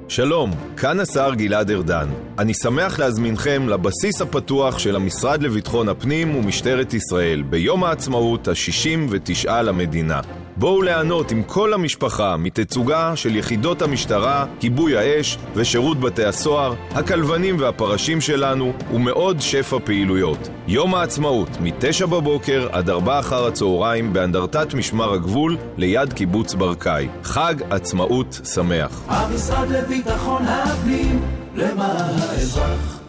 שלום, 0.10 0.52
כאן 0.78 1.00
השר 1.00 1.34
גלעד 1.34 1.72
ארדן. 1.72 2.10
אני 2.40 2.54
שמח 2.54 3.00
להזמינכם 3.00 3.70
לבסיס 3.70 4.22
הפתוח 4.22 4.80
של 4.80 4.96
המשרד 4.96 5.44
לביטחון 5.44 5.90
הפנים 5.90 6.36
ומשטרת 6.36 6.94
ישראל 6.94 7.42
ביום 7.42 7.84
העצמאות 7.84 8.48
ה-69 8.48 9.50
למדינה. 9.52 10.22
בואו 10.58 10.82
ליהנות 10.82 11.32
עם 11.32 11.44
כל 11.44 11.74
המשפחה 11.74 12.38
מתצוגה 12.38 13.16
של 13.16 13.36
יחידות 13.36 13.82
המשטרה, 13.82 14.46
כיבוי 14.60 14.98
האש 14.98 15.38
ושירות 15.56 16.00
בתי 16.00 16.26
הסוהר, 16.26 16.74
הכלבנים 16.92 17.60
והפרשים 17.60 18.22
שלנו 18.22 18.74
ומעוד 18.94 19.42
שפע 19.42 19.78
פעילויות. 19.84 20.50
יום 20.68 20.96
העצמאות, 20.96 21.50
מ-9 21.60 22.06
בבוקר 22.06 22.68
עד 22.72 22.90
4 22.90 23.20
אחר 23.20 23.48
הצהריים 23.48 24.14
באנדרטת 24.14 24.74
משמר 24.74 25.14
הגבול 25.14 25.58
ליד 25.78 26.14
קיבוץ 26.14 26.54
ברקאי. 26.54 27.10
חג 27.24 27.56
עצמאות 27.70 28.40
שמח. 28.54 29.02
המשרד 29.08 29.70
לביטחון 29.70 30.46
הפנים, 30.46 31.22
למען 31.56 32.20
האזרח. 32.20 33.00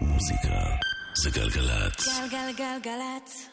מוזיקה 0.00 0.58
זה 1.14 1.30
גלגלצ. 1.30 2.20
גלגלגלגלצ. 2.30 3.48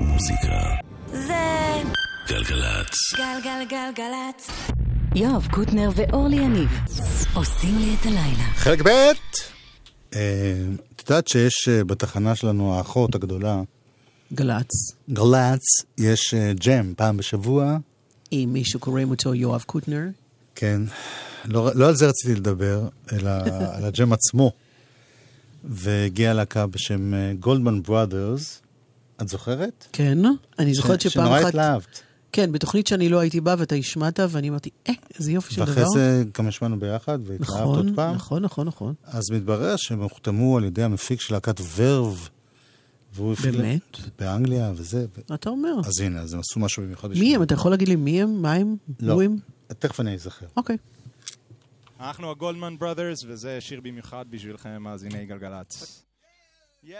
מוזיקה 0.00 0.91
זה 1.12 1.82
גלגלצ. 2.28 2.94
גלגלגלגלצ. 3.16 4.50
יואב 5.14 5.46
קוטנר 5.50 5.90
ואורלי 5.94 6.36
יניב 6.36 6.68
עושים 7.34 7.78
לי 7.78 7.94
את 8.00 8.06
הלילה. 8.06 8.44
חלק 8.54 8.82
ב' 8.82 8.88
אה, 8.88 10.54
את 10.96 11.10
יודעת 11.10 11.28
שיש 11.28 11.68
אה, 11.68 11.84
בתחנה 11.84 12.34
שלנו, 12.34 12.74
האחות 12.74 13.14
הגדולה, 13.14 13.62
גל"צ, 14.32 14.70
גל"צ, 15.10 15.84
יש 15.98 16.34
אה, 16.34 16.52
ג'ם 16.52 16.92
פעם 16.96 17.16
בשבוע. 17.16 17.76
עם 18.30 18.52
מי 18.52 18.64
שקוראים 18.64 19.10
אותו 19.10 19.34
יואב 19.34 19.62
קוטנר. 19.66 20.02
כן, 20.54 20.82
לא, 21.44 21.70
לא 21.74 21.88
על 21.88 21.94
זה 21.94 22.08
רציתי 22.08 22.34
לדבר, 22.34 22.88
אלא 23.12 23.30
על 23.72 23.84
הג'ם 23.84 24.12
עצמו. 24.12 24.52
והגיעה 25.64 26.34
להקה 26.34 26.66
בשם 26.66 27.12
גולדמן 27.40 27.82
בראדרס. 27.82 28.61
את 29.22 29.28
זוכרת? 29.28 29.86
כן, 29.92 30.18
אני 30.58 30.74
זוכרת 30.74 31.00
ש- 31.00 31.06
שפעם 31.06 31.24
שנורא 31.24 31.38
אחת... 31.40 31.48
התלהבת. 31.48 32.02
כן, 32.32 32.52
בתוכנית 32.52 32.86
שאני 32.86 33.08
לא 33.08 33.18
הייתי 33.18 33.40
בה 33.40 33.54
ואתה 33.58 33.74
השמעת, 33.74 34.20
ואני 34.30 34.48
אמרתי, 34.48 34.70
אה, 34.88 34.94
איזה 35.18 35.32
יופי 35.32 35.54
של 35.54 35.60
דבר. 35.60 35.70
ואחרי 35.70 35.84
זה 35.94 36.24
גם 36.38 36.48
השמענו 36.48 36.78
ביחד, 36.80 37.18
והתלהבת 37.24 37.40
נכון, 37.50 37.76
עוד 37.86 37.96
פעם. 37.96 38.14
נכון, 38.14 38.42
נכון, 38.42 38.66
נכון. 38.68 38.94
אז 39.04 39.30
מתברר 39.30 39.74
שהם 39.76 40.02
הוחתמו 40.02 40.56
על 40.58 40.64
ידי 40.64 40.82
המפיק 40.82 41.20
של 41.20 41.34
להקת 41.34 41.60
ורב. 41.76 42.28
והוא 43.14 43.32
הפעיל- 43.32 43.56
באמת? 43.56 43.80
באנגליה 44.18 44.72
וזה. 44.76 45.06
ו- 45.16 45.34
אתה 45.34 45.50
אומר. 45.50 45.72
אז 45.86 46.00
הנה, 46.00 46.20
אז 46.20 46.32
הם 46.34 46.40
עשו 46.40 46.60
משהו 46.60 46.82
במיוחד. 46.82 47.08
מי 47.08 47.14
בשבילנו. 47.14 47.36
הם? 47.36 47.42
אתה 47.42 47.54
יכול 47.54 47.70
להגיד 47.70 47.88
לי 47.88 47.96
מי 47.96 48.22
הם? 48.22 48.42
מה 48.42 48.52
הם? 48.52 48.76
לא. 49.00 49.22
הם? 49.22 49.36
תכף 49.78 50.00
אני 50.00 50.14
אזכר. 50.14 50.46
אוקיי. 50.56 50.76
אנחנו 52.00 52.30
הגולדמן 52.30 52.78
בראדרס, 52.78 53.24
וזה 53.28 53.60
שיר 53.60 53.80
במיוחד 53.80 54.24
בשבילכם, 54.30 54.82
מאזיני 54.82 55.26
גלגלצ. 55.26 56.02
יפ. 56.84 56.96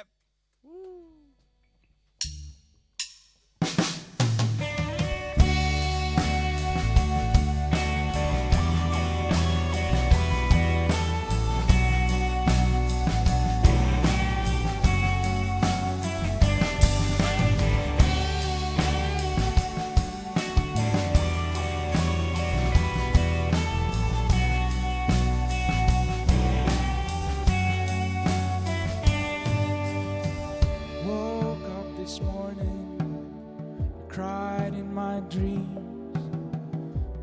My 35.03 35.21
dreams. 35.37 35.79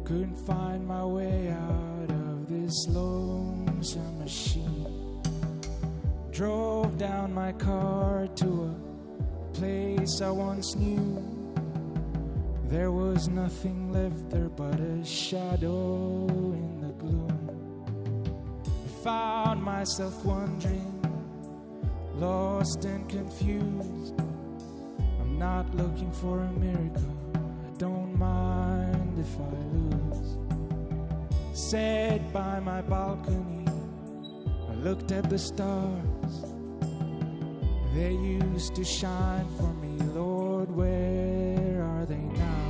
Couldn't 0.04 0.40
find 0.52 0.86
my 0.86 1.06
way 1.06 1.50
out 1.50 2.10
of 2.26 2.36
this 2.50 2.76
lonesome 2.90 4.20
machine. 4.20 5.22
Drove 6.32 6.98
down 6.98 7.34
my 7.34 7.54
car 7.54 8.28
to 8.42 8.50
a 8.70 8.74
place 9.58 10.22
I 10.22 10.32
once 10.32 10.76
knew. 10.76 11.08
There 12.66 12.92
was 12.92 13.30
nothing 13.30 13.92
left 13.92 14.30
there 14.30 14.50
but 14.50 14.80
a 14.80 15.06
shadow 15.06 16.28
in 16.64 16.82
the 16.86 16.94
gloom. 17.02 17.40
I 18.88 18.90
found 19.04 19.64
myself 19.64 20.16
wondering 20.26 20.96
lost 22.16 22.84
and 22.84 23.08
confused. 23.08 24.20
I'm 25.22 25.40
not 25.40 25.66
looking 25.76 26.12
for 26.12 26.36
a 26.42 26.52
miracle. 26.52 27.19
Don't 27.80 28.20
mind 28.20 29.18
if 29.18 29.40
I 29.40 29.54
lose. 29.72 30.38
Sat 31.54 32.34
by 32.34 32.60
my 32.60 32.82
balcony, 32.82 33.66
I 34.70 34.74
looked 34.74 35.14
at 35.14 35.30
the 35.30 35.40
stars. 35.40 36.34
They 37.96 38.12
used 38.12 38.76
to 38.76 38.84
shine 38.84 39.48
for 39.56 39.74
me, 39.76 39.98
Lord. 40.14 40.70
Where 40.70 41.82
are 41.82 42.06
they 42.06 42.26
now? 42.46 42.70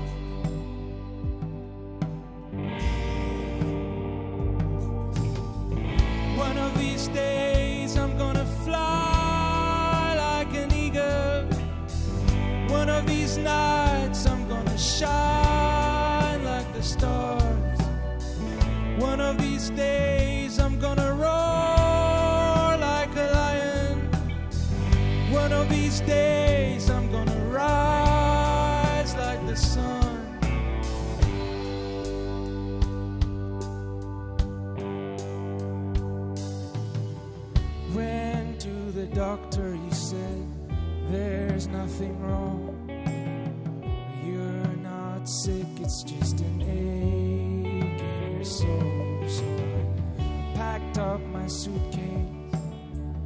One 6.37 6.57
of 6.59 6.77
these 6.77 7.07
days 7.07 7.97
I'm 7.97 8.15
gonna 8.15 8.45
fly 8.63 10.13
like 10.15 10.53
an 10.53 10.71
eagle. 10.71 11.47
One 12.69 12.89
of 12.89 13.07
these 13.07 13.39
nights 13.39 13.78
shine 14.99 16.43
like 16.43 16.73
the 16.73 16.83
stars. 16.83 17.79
One 18.97 19.21
of 19.21 19.37
these 19.37 19.69
days 19.69 20.59
I'm 20.59 20.77
gonna 20.77 21.13
roar 21.13 22.77
like 22.89 23.15
a 23.15 23.27
lion. 23.39 23.97
One 25.31 25.53
of 25.53 25.69
these 25.69 26.01
days 26.01 26.89
I'm 26.89 27.09
gonna 27.13 27.39
rise 27.45 29.15
like 29.15 29.41
the 29.47 29.55
sun. 29.55 30.17
Went 37.95 38.59
to 38.59 38.91
the 38.91 39.07
doctor, 39.13 39.75
he 39.75 39.91
said, 39.91 40.45
there's 41.09 41.67
nothing 41.67 42.19
wrong. 42.19 42.48
Suitcase, 51.49 52.53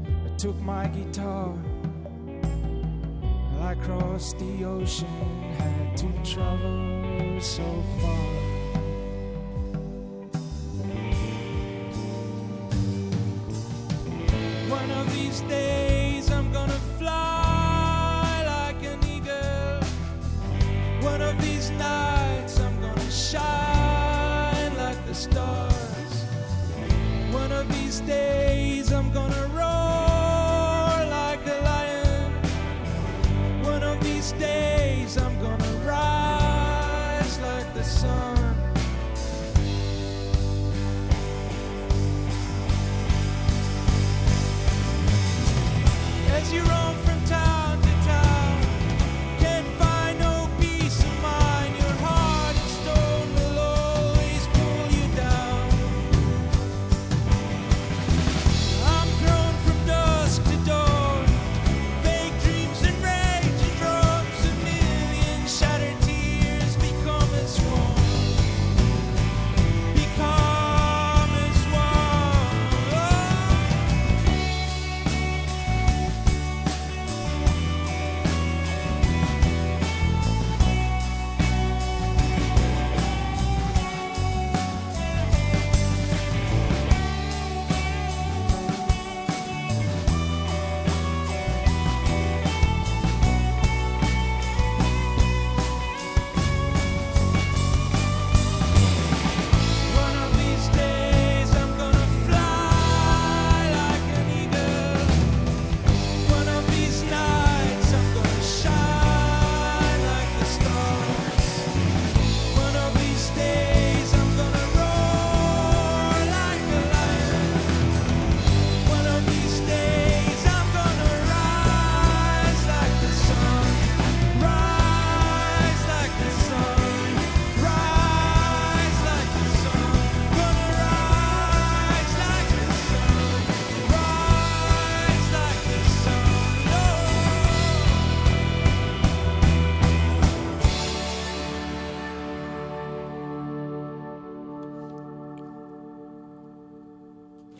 I 0.08 0.36
took 0.38 0.56
my 0.62 0.88
guitar. 0.88 1.54
I 3.62 3.76
crossed 3.76 4.40
the 4.40 4.64
ocean, 4.64 5.08
had 5.58 5.98
to 5.98 6.08
travel 6.24 7.42
so 7.42 7.64
far. 8.00 8.44
One 14.70 14.92
of 14.92 15.14
these 15.14 15.42
days 15.42 15.83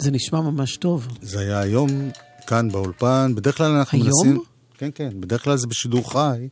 זה 0.04 0.12
נשמע 0.12 0.42
ממש 0.42 0.78
טוב. 0.78 1.18
זה 1.22 1.40
היה 1.40 1.60
היום 1.60 1.90
כאן 2.48 2.70
באולפן, 2.72 3.34
בדרך 3.36 3.58
כלל 3.58 3.72
אנחנו 3.72 3.98
היום? 3.98 4.28
מנסים... 4.28 4.44
כן, 4.78 4.90
כן, 4.96 5.10
בדרך 5.20 5.44
כלל 5.44 5.58
זה 5.58 5.68
בשידור 5.68 6.12
חי, 6.12 6.48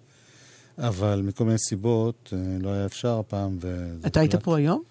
אבל 0.78 1.22
מכל 1.26 1.46
מיני 1.46 1.58
סיבות 1.58 2.34
אה, 2.34 2.58
לא 2.62 2.70
היה 2.70 2.86
אפשר 2.86 3.20
הפעם. 3.20 3.58
אתה 4.06 4.20
היית. 4.20 4.36
פה 4.36 4.58
היום? 4.58 4.82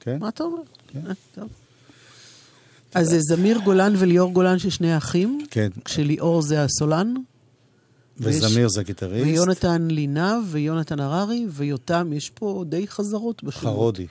כן. 0.00 0.16
מה 0.20 0.28
אתה 0.28 0.44
אומר? 0.44 0.62
אה, 0.96 1.12
טוב. 1.34 1.48
אז 2.94 3.08
זה 3.08 3.18
זמיר 3.20 3.58
גולן 3.58 3.94
וליאור 3.98 4.32
גולן 4.32 4.58
ששני 4.58 4.96
אחים, 4.96 5.46
כן, 5.50 5.68
כשליאור 5.84 6.42
זה 6.42 6.64
הסולן, 6.64 7.14
וזמיר 8.18 8.68
זה 8.68 8.80
הגיטריסט. 8.80 9.26
ויונתן 9.26 9.88
לינב 9.90 10.44
ויונתן 10.46 11.00
הררי, 11.00 11.46
ויותם, 11.50 12.12
יש 12.12 12.30
פה 12.30 12.64
די 12.68 12.88
חזרות 12.88 13.44
בשמות. 13.44 13.74
חרודי. 13.74 14.06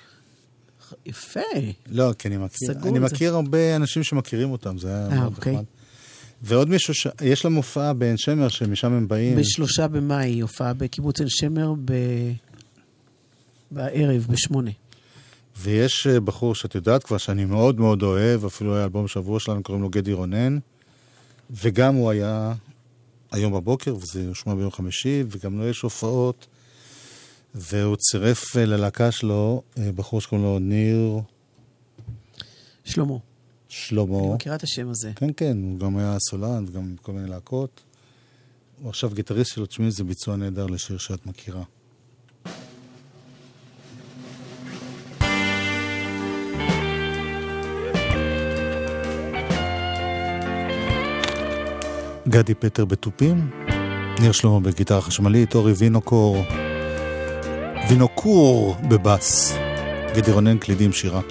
יפה. 1.05 1.39
לא, 1.87 2.11
כי 2.19 2.27
אני 2.27 2.37
מכיר, 2.37 2.67
סגור 2.67 2.89
אני 2.89 2.99
זה. 2.99 3.05
מכיר 3.05 3.35
הרבה 3.35 3.75
אנשים 3.75 4.03
שמכירים 4.03 4.51
אותם, 4.51 4.77
זה 4.77 4.87
היה 4.87 5.07
אה, 5.07 5.19
מאוד 5.19 5.33
אוקיי. 5.35 5.53
נחמד. 5.53 5.65
ועוד 6.41 6.69
מישהו, 6.69 6.93
ש... 6.93 7.07
יש 7.21 7.45
להם 7.45 7.53
הופעה 7.53 7.93
בעין 7.93 8.17
שמר, 8.17 8.47
שמשם 8.47 8.93
הם 8.93 9.07
באים. 9.07 9.35
בשלושה 9.37 9.87
במאי, 9.87 10.39
הופעה 10.39 10.73
בקיבוץ 10.73 11.19
עין 11.19 11.29
שמר 11.29 11.73
ב... 11.85 11.93
בערב, 13.71 14.27
בשמונה. 14.29 14.71
ויש 15.57 16.07
אה, 16.07 16.19
בחור 16.19 16.55
שאת 16.55 16.75
יודעת 16.75 17.03
כבר 17.03 17.17
שאני 17.17 17.45
מאוד 17.45 17.79
מאוד 17.79 18.03
אוהב, 18.03 18.45
אפילו 18.45 18.75
היה 18.75 18.83
אלבום 18.83 19.07
שבוע 19.07 19.39
שלנו, 19.39 19.63
קוראים 19.63 19.83
לו 19.83 19.89
גדי 19.89 20.13
רונן, 20.13 20.57
וגם 21.51 21.95
הוא 21.95 22.09
היה 22.09 22.53
היום 23.31 23.53
בבוקר, 23.53 23.95
וזה 23.95 24.21
יושמע 24.21 24.55
ביום 24.55 24.71
חמישי, 24.71 25.23
וגם 25.29 25.59
לו 25.59 25.69
יש 25.69 25.81
הופעות, 25.81 26.47
והוא 27.55 27.95
צירף 27.95 28.57
אה, 28.57 28.65
ללהקה 28.65 29.11
שלו 29.11 29.61
אה, 29.77 29.91
בחור 29.91 30.21
שקוראים 30.21 30.45
לו 30.45 30.59
ניר 30.59 31.19
שלמה. 32.83 33.17
שלמה. 33.69 34.19
אני 34.19 34.33
מכירה 34.33 34.55
את 34.55 34.63
השם 34.63 34.89
הזה. 34.89 35.11
כן, 35.15 35.29
כן, 35.37 35.57
הוא 35.63 35.79
גם 35.79 35.97
היה 35.97 36.17
סולן 36.19 36.65
וגם 36.67 36.95
בכל 36.95 37.11
מיני 37.11 37.29
להקות. 37.29 37.83
הוא 38.81 38.89
עכשיו 38.89 39.09
גיטריסט 39.09 39.53
שלו, 39.53 39.65
תשמעי, 39.65 39.91
זה 39.91 40.03
ביצוע 40.03 40.35
נהדר 40.35 40.65
לשיר 40.65 40.97
שאת 40.97 41.25
מכירה. 41.25 41.63
גדי 52.27 52.53
פטר 52.53 52.85
בתופים, 52.85 53.51
ניר 54.21 54.31
שלמה 54.31 54.59
בגיטרה 54.59 55.01
חשמלית, 55.01 55.55
אורי 55.55 55.73
וינוקור, 55.73 56.37
וינוקור 57.89 58.75
בבאס, 58.89 59.55
גדי 60.15 60.31
רונן 60.31 60.57
קלידים 60.57 60.93
שירה. 60.93 61.21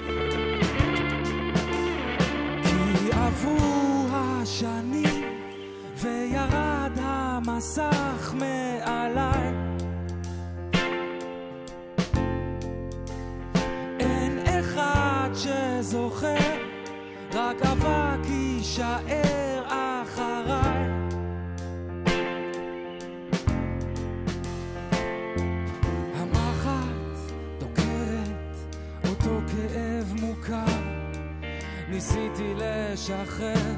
ניסיתי 32.03 32.53
לשחרר, 32.57 33.75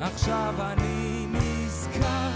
עכשיו 0.00 0.54
אני 0.60 1.26
נזכר, 1.32 2.28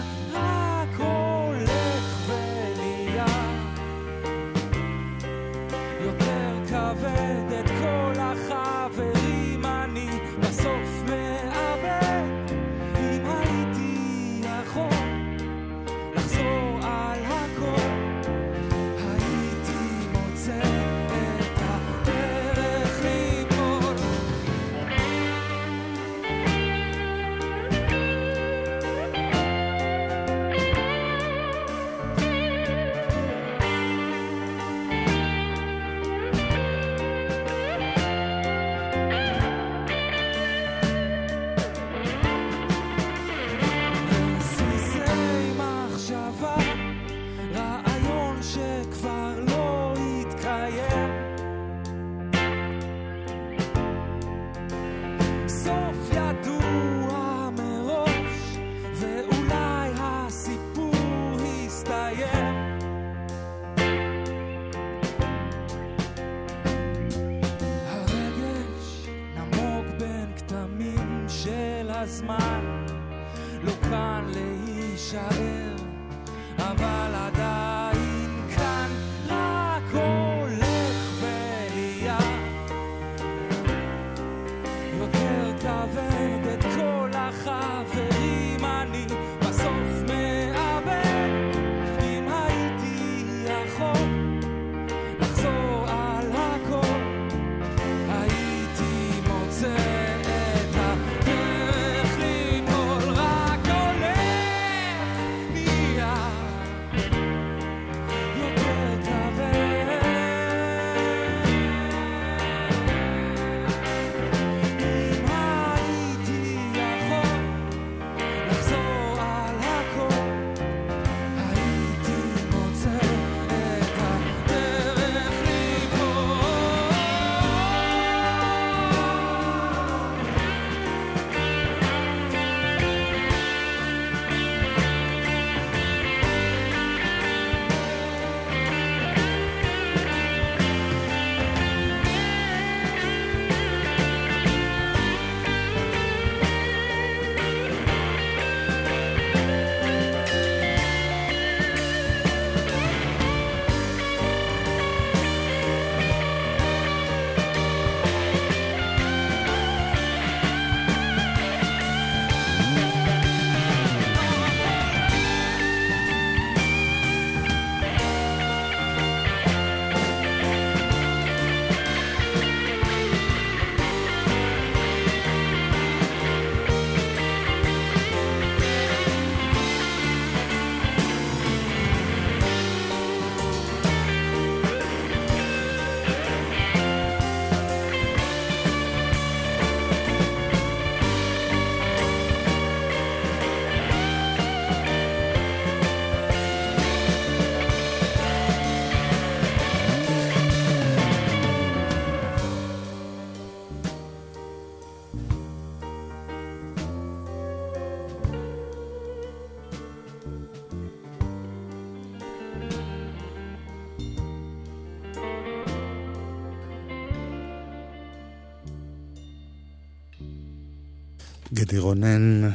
גדי 221.54 221.78
רונן 221.78 222.50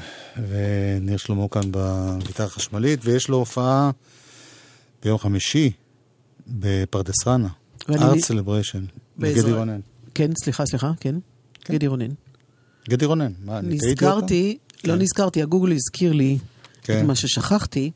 וניר 0.47 1.17
שלמה 1.17 1.47
כאן 1.51 1.61
בגיטרה 1.71 2.45
החשמלית, 2.45 2.99
ויש 3.03 3.29
לו 3.29 3.37
הופעה 3.37 3.91
ביום 5.03 5.17
חמישי 5.17 5.71
בפרדס 6.47 7.27
ואני- 7.27 7.47
Art 8.03 8.19
Celebration, 8.19 8.85
גדי 9.19 9.51
רונן. 9.53 9.79
כן, 10.13 10.31
סליחה, 10.43 10.65
סליחה, 10.65 10.91
כן. 10.99 11.15
גדי 11.71 11.87
רונן. 11.87 12.11
גדי 12.89 13.05
רונן, 13.05 13.31
מה, 13.45 13.59
אני 13.59 13.69
טעיתי 13.79 14.05
אותו? 14.05 14.05
נזכרתי, 14.15 14.57
לא 14.83 14.95
נזכרתי, 14.95 15.41
הגוגל 15.41 15.71
הזכיר 15.71 16.11
לי 16.13 16.37
כן. 16.83 16.99
את 16.99 17.05
מה 17.05 17.15
ששכחתי, 17.15 17.91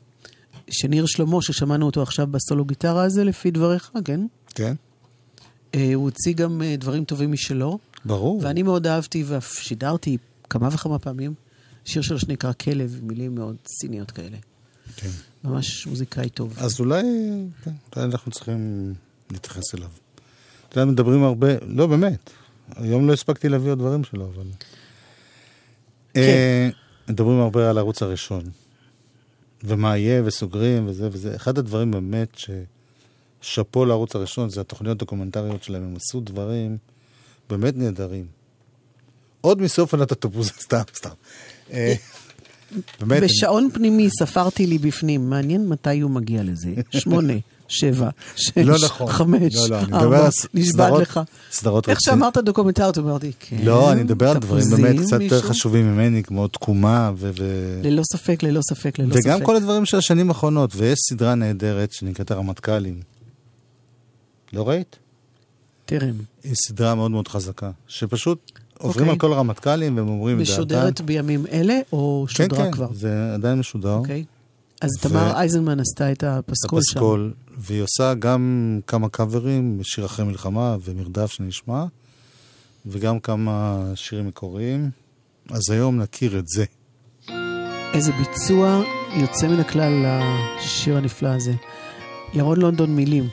שניר 0.70 1.06
שלמה, 1.06 1.42
ששמענו 1.42 1.86
אותו 1.86 2.02
עכשיו 2.02 2.26
בסולו 2.26 2.64
גיטרה 2.64 3.02
הזה, 3.04 3.24
לפי 3.24 3.50
דבריך, 3.50 3.90
כן? 4.04 4.20
כן, 4.54 4.74
אה, 5.74 5.94
הוא 5.94 6.04
הוציא 6.04 6.34
גם 6.34 6.62
אה, 6.62 6.76
דברים 6.78 7.04
טובים 7.04 7.32
משלו. 7.32 7.78
ברור. 8.04 8.40
ואני 8.44 8.62
מאוד 8.62 8.86
אהבתי 8.86 9.24
ואף 9.26 9.52
שידרתי 9.54 10.16
כמה 10.50 10.68
וכמה 10.72 10.98
פעמים 10.98 11.34
שיר 11.84 12.02
שלו 12.02 12.18
שנקרא 12.18 12.52
כלב, 12.52 13.00
מילים 13.02 13.34
מאוד 13.34 13.56
ציניות 13.64 14.10
כאלה. 14.10 14.36
כן. 14.96 15.08
ממש 15.44 15.86
מוזיקאי 15.86 16.28
טוב. 16.28 16.54
אז 16.58 16.80
אולי, 16.80 17.02
כן, 17.64 17.70
אולי 17.96 18.06
אנחנו 18.06 18.32
צריכים 18.32 18.94
להתייחס 19.30 19.74
אליו. 19.74 19.90
אתה 20.68 20.80
יודע, 20.80 20.92
מדברים 20.92 21.24
הרבה, 21.24 21.48
לא, 21.66 21.86
באמת. 21.86 22.30
היום 22.76 23.08
לא 23.08 23.12
הספקתי 23.12 23.48
להביא 23.48 23.70
עוד 23.70 23.78
דברים 23.78 24.04
שלו, 24.04 24.30
אבל... 24.34 24.46
כן. 26.14 26.20
אה, 26.20 26.68
מדברים 27.08 27.40
הרבה 27.40 27.70
על 27.70 27.78
הערוץ 27.78 28.02
הראשון. 28.02 28.42
ומה 29.64 29.96
יהיה, 29.96 30.22
וסוגרים, 30.24 30.88
וזה 30.88 31.08
וזה. 31.12 31.36
אחד 31.36 31.58
הדברים 31.58 31.90
באמת 31.90 32.38
ששאפו 33.42 33.84
לערוץ 33.84 34.16
הראשון 34.16 34.50
זה 34.50 34.60
התוכניות 34.60 34.96
הדוקומנטריות 34.96 35.62
שלהם. 35.62 35.82
הם 35.82 35.96
עשו 35.96 36.20
דברים 36.20 36.78
באמת 37.50 37.76
נהדרים. 37.76 38.26
עוד 39.40 39.62
מסוף 39.62 39.92
עונת 39.94 40.12
התפוז, 40.12 40.50
סתם, 40.64 40.82
סתם. 40.96 41.10
אה, 41.72 41.94
באמת, 43.00 43.22
בשעון 43.22 43.68
פנימי 43.74 44.08
ספרתי 44.10 44.66
לי 44.66 44.78
בפנים, 44.78 45.30
מעניין 45.30 45.68
מתי 45.68 46.00
הוא 46.00 46.10
מגיע 46.10 46.42
לזה. 46.42 46.70
שמונה, 47.00 47.32
שבע, 47.68 48.08
שש, 48.36 48.52
לא 48.58 48.76
נכון. 48.84 49.12
חמש, 49.12 49.54
לא, 49.56 49.68
לא, 49.68 49.76
ארבע, 49.96 50.28
נשבעת 50.54 50.86
סדרות- 50.88 51.02
לך. 51.02 51.20
סדרות 51.52 51.88
איך. 51.88 51.98
שאמרת 52.00 52.38
דוקומנטריות, 52.38 52.98
אמרתי, 52.98 53.32
כן. 53.40 53.56
לא, 53.64 53.92
אני 53.92 54.02
מדבר 54.02 54.30
על 54.30 54.38
דברים 54.38 54.64
באמת 54.70 54.96
קצת 55.00 55.20
יותר 55.20 55.36
מישהו? 55.36 55.50
חשובים 55.50 55.92
ממני, 55.94 56.22
כמו 56.22 56.48
תקומה 56.48 57.12
ו... 57.16 57.30
ו... 57.38 57.44
ללא 57.84 58.02
ספק, 58.12 58.42
ללא 58.42 58.60
ספק, 58.70 58.98
ללא 58.98 59.14
ספק. 59.14 59.20
וגם 59.24 59.44
כל 59.44 59.56
הדברים 59.56 59.84
של 59.84 59.96
השנים 59.96 60.28
האחרונות, 60.28 60.70
ויש 60.76 60.98
סדרה 61.10 61.34
נהדרת 61.34 61.92
שנקראת 61.92 62.30
הרמטכ"לים. 62.30 63.00
לא 64.52 64.68
ראית? 64.68 64.96
טרם. 65.86 66.14
היא 66.44 66.54
סדרה 66.68 66.94
מאוד 66.94 67.10
מאוד 67.10 67.28
חזקה, 67.28 67.70
שפשוט 67.88 68.52
עוברים 68.78 69.00
אוקיי. 69.08 69.12
על 69.12 69.18
כל 69.18 69.32
הרמטכ"לים 69.32 69.96
והם 69.96 70.08
אומרים 70.08 70.40
את 70.40 70.46
דעתם. 70.46 70.52
משודרת 70.52 71.00
בימים 71.00 71.46
אלה, 71.52 71.80
או 71.92 72.26
כן, 72.28 72.34
שודרה 72.34 72.64
כן, 72.64 72.72
כבר? 72.72 72.88
זה 72.92 73.34
עדיין 73.34 73.58
משודר. 73.58 73.94
אוקיי. 73.94 74.24
אז 74.80 74.90
ו- 74.98 75.08
תמר 75.08 75.32
אייזנמן 75.36 75.80
עשתה 75.80 76.12
את 76.12 76.24
הפסקול 76.24 76.80
שם. 76.82 76.90
הפסקול, 76.98 77.32
והיא 77.58 77.82
עושה 77.82 78.14
גם 78.14 78.80
כמה 78.86 79.08
קאברים, 79.08 79.80
שיר 79.82 80.06
אחרי 80.06 80.24
מלחמה 80.24 80.76
ומרדף 80.84 81.32
שנשמע, 81.32 81.84
וגם 82.86 83.20
כמה 83.20 83.82
שירים 83.94 84.26
מקוריים. 84.26 84.90
אז 85.50 85.70
היום 85.70 86.00
נכיר 86.00 86.38
את 86.38 86.48
זה. 86.48 86.64
איזה 87.94 88.12
ביצוע 88.12 88.82
יוצא 89.16 89.48
מן 89.48 89.60
הכלל 89.60 89.92
לשיר 90.58 90.96
הנפלא 90.96 91.28
הזה. 91.28 91.52
ירון 92.34 92.60
לונדון 92.60 92.96
מילים. 92.96 93.28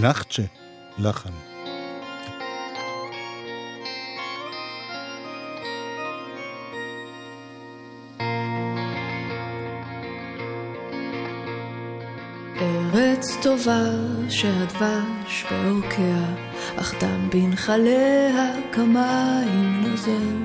נחצ'ה, 0.00 0.42
לחן. 0.98 1.30
ארץ 12.60 13.36
טובה 13.42 13.82
שהדבש 14.28 15.44
בעורקיה, 15.50 16.24
אך 16.76 16.94
דם 17.00 17.28
בנחליה 17.30 18.52
כמים 18.72 19.82
נוזל. 19.82 20.44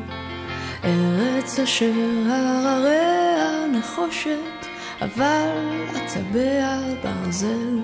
ארץ 0.83 1.59
אשר 1.59 1.93
הרריה 2.29 3.67
נחושת, 3.73 4.67
אבל 5.01 5.49
עצביה 5.95 6.79
ברזל. 7.03 7.79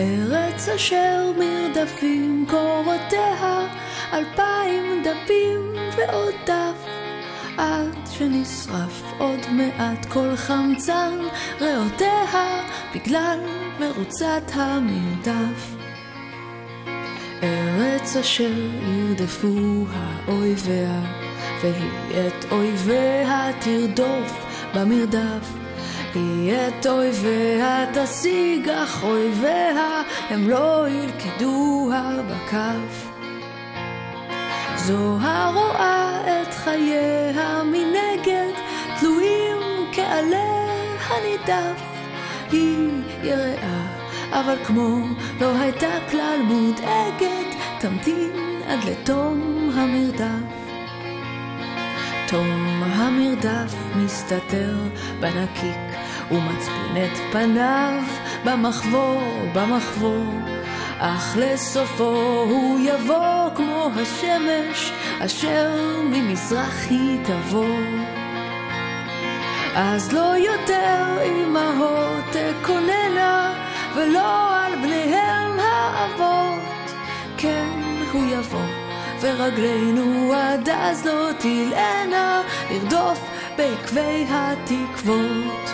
ארץ 0.00 0.68
אשר 0.68 1.32
מרדפים 1.38 2.46
קורותיה, 2.48 3.66
אלפיים 4.12 5.02
דפים 5.04 5.72
ועוד 5.96 6.34
דף, 6.46 6.86
עד 7.58 7.98
שנשרף 8.10 9.02
עוד 9.18 9.40
מעט 9.50 10.06
כל 10.06 10.36
חמצן 10.36 11.18
ריאותיה, 11.60 12.62
בגלל 12.94 13.38
מרוצת 13.80 14.42
המרדף. 14.54 15.76
ארץ 17.42 18.16
אשר 18.16 18.68
ירדפו 18.82 19.84
האויביה, 19.92 21.00
והיא 21.62 22.28
את 22.28 22.44
אויביה 22.52 23.50
תרדוף 23.60 24.46
במרדף. 24.74 25.69
היא 26.14 26.52
את 26.54 26.86
אויביה 26.86 27.86
תשיג, 27.94 28.68
אך 28.68 29.04
אויביה 29.04 30.02
הם 30.30 30.48
לא 30.48 30.86
ילכדוה 30.88 32.12
בכף. 32.28 33.10
זו 34.76 35.16
הרואה 35.20 36.20
את 36.42 36.54
חייה 36.54 37.62
מנגד, 37.64 38.52
תלויים 39.00 39.86
כעלה 39.92 40.70
הנידף. 41.08 41.82
היא 42.52 42.90
יראה, 43.22 43.86
אבל 44.32 44.56
כמו 44.64 44.98
לא 45.40 45.56
הייתה 45.60 45.90
כלל 46.10 46.38
מודאגת, 46.44 47.56
תמתין 47.80 48.62
עד 48.66 48.78
לתום 48.84 49.70
המרדף. 49.74 50.59
תום 52.30 52.82
המרדף 52.82 53.74
מסתתר 53.96 54.74
בנקיק 55.20 55.98
ומצפין 56.30 57.04
את 57.04 57.18
פניו 57.32 58.02
במחבור, 58.44 59.22
במחבור. 59.54 60.34
אך 60.98 61.36
לסופו 61.36 62.44
הוא 62.50 62.78
יבוא 62.80 63.50
כמו 63.56 63.90
השמש 63.96 64.92
אשר 65.20 65.76
ממזרח 66.04 66.86
היא 66.90 67.18
תבוא. 67.24 67.76
אז 69.74 70.12
לא 70.12 70.34
יותר 70.36 71.18
אמהות 71.26 72.24
תקוננה 72.32 73.54
ולא 73.96 74.56
על 74.56 74.76
בניהם 74.76 75.58
האבות. 75.60 76.92
כן, 77.36 77.68
הוא 78.12 78.24
יבוא 78.32 78.79
ורגלינו 79.20 80.32
עד 80.32 80.68
אז 80.68 81.06
לא 81.06 81.30
תלענה 81.38 82.42
לרדוף 82.70 83.20
בעקבי 83.56 84.26
התקוות. 84.28 85.70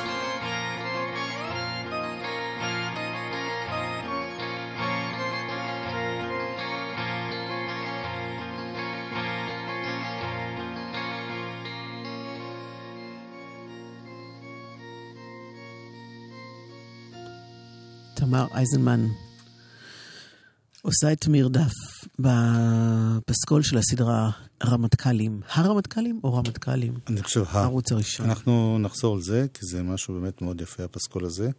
תמר 18.15 18.47
אייזנמן 18.55 19.07
עושה 20.83 21.13
את 21.13 21.27
מרדף 21.29 21.96
בפסקול 22.19 23.63
של 23.63 23.79
הסדרה 23.79 24.31
רמטכ"לים. 24.65 25.41
הרמטכ"לים 25.53 26.21
או 26.25 26.35
רמטכ"לים? 26.35 26.95
אני 27.09 27.23
חושב 27.23 27.45
ה... 27.49 27.61
הערוץ 27.61 27.93
הראשון. 27.93 28.29
אנחנו 28.29 28.79
נחזור 28.79 29.15
על 29.15 29.23
זה, 29.23 29.47
כי 29.55 29.61
זה 29.67 29.83
משהו 29.83 30.15
באמת 30.15 30.43
מאוד 30.43 30.61
יפה, 30.61 30.85
הפסקול 30.85 31.25
הזה. 31.25 31.51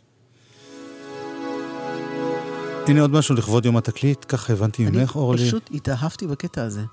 הנה 2.88 3.02
עוד 3.02 3.12
משהו 3.12 3.36
לכבוד 3.36 3.66
יום 3.66 3.78
התקליט, 3.78 4.26
ככה 4.28 4.54
הבנתי 4.54 4.86
ממך, 4.86 5.16
אורלי. 5.16 5.42
אני 5.42 5.48
פשוט 5.48 5.70
התאהבתי 5.74 6.28
בקטע 6.28 6.64
הזה. 6.64 6.84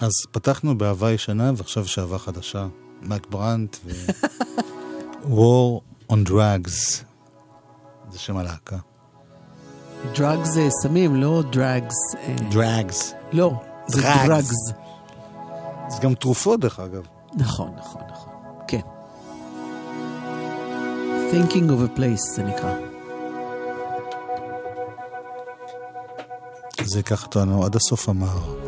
אז 0.00 0.12
פתחנו 0.30 0.78
באהבה 0.78 1.12
ישנה, 1.12 1.52
ועכשיו 1.56 1.84
יש 1.84 1.98
אהבה 1.98 2.18
חדשה. 2.18 2.66
מייק 3.02 3.26
ברנט 3.26 3.76
ו... 3.84 3.90
War 5.36 5.80
on 6.12 6.28
Drugs. 6.28 7.04
זה 8.10 8.18
שם 8.18 8.36
הלהקה. 8.36 8.78
דרגס 10.12 10.48
זה 10.48 10.68
סמים, 10.82 11.16
לא 11.16 11.42
דרגס. 11.52 11.94
דרגס. 12.50 13.14
לא, 13.32 13.52
זה 13.86 14.00
Drugs. 14.00 14.26
דרגס. 14.26 14.72
זה 15.88 16.02
גם 16.02 16.14
תרופות, 16.14 16.60
דרך 16.60 16.80
אגב. 16.80 17.02
נכון, 17.34 17.70
נכון, 17.78 18.02
נכון. 18.12 18.32
כן. 18.68 18.80
Thinking 21.30 21.68
of 21.70 21.96
a 21.96 21.98
place 21.98 22.34
זה 22.34 22.42
נקרא. 22.42 22.74
זה 26.84 26.98
ייקח 26.98 27.24
אותנו 27.24 27.64
עד 27.64 27.76
הסוף 27.76 28.08
המר. 28.08 28.63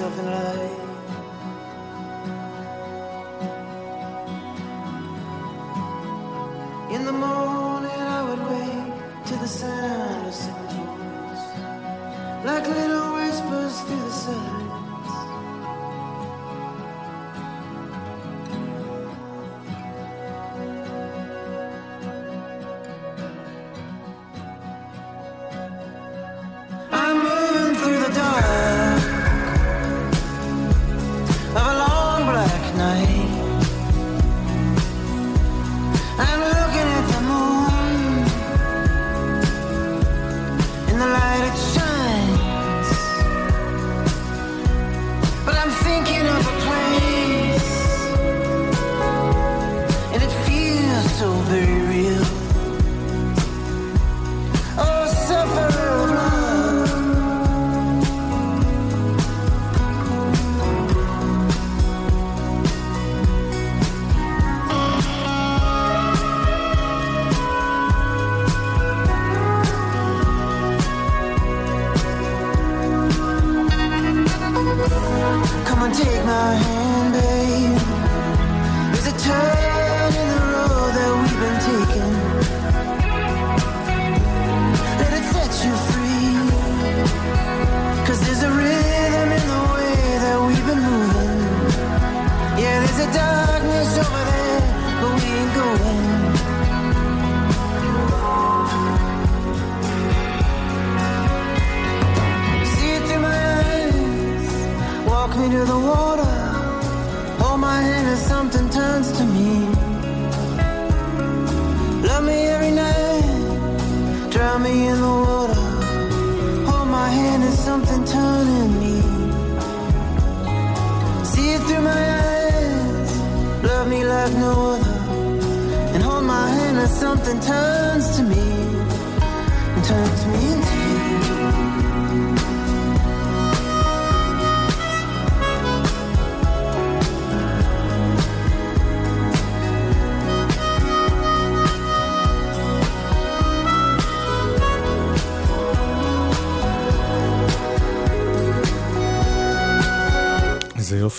Myself 0.00 0.18
in 0.18 0.32
light. 0.32 0.49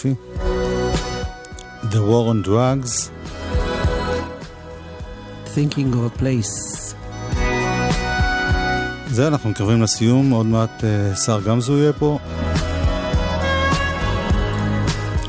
יופי. 0.06 0.16
The 1.84 2.02
War 2.10 2.26
on 2.32 2.48
Drugs. 2.48 3.10
Thinking 5.56 5.94
of 5.94 6.20
a 6.20 6.22
place. 6.22 6.94
זהו, 9.08 9.28
אנחנו 9.28 9.50
מתקרבים 9.50 9.82
לסיום, 9.82 10.32
עוד 10.32 10.46
מעט 10.46 10.84
אה, 10.84 11.16
שר 11.16 11.42
גמזו 11.42 11.78
יהיה 11.78 11.94
פה. 11.94 12.20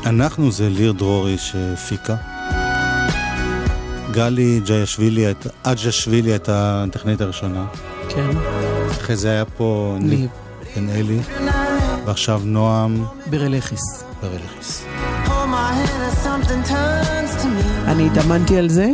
אנחנו 0.05 0.51
זה 0.51 0.69
ליר 0.69 0.91
דרורי 0.91 1.37
שהפיקה. 1.37 2.15
גלי 4.11 4.61
ג'יישווילי, 4.65 5.25
אג'שווילי 5.63 6.31
הייתה 6.31 6.83
הטכנית 6.87 7.21
הראשונה. 7.21 7.65
כן. 8.09 8.29
אחרי 8.91 9.15
זה 9.15 9.29
היה 9.29 9.45
פה 9.45 9.97
ניב. 9.99 10.29
בן 10.75 10.89
אלי, 10.89 11.19
ועכשיו 12.05 12.41
נועם 12.45 13.05
ברלכיס. 13.29 14.12
Me. 14.23 14.53
אני 17.87 18.07
התאמנתי 18.07 18.57
על 18.57 18.69
זה, 18.69 18.91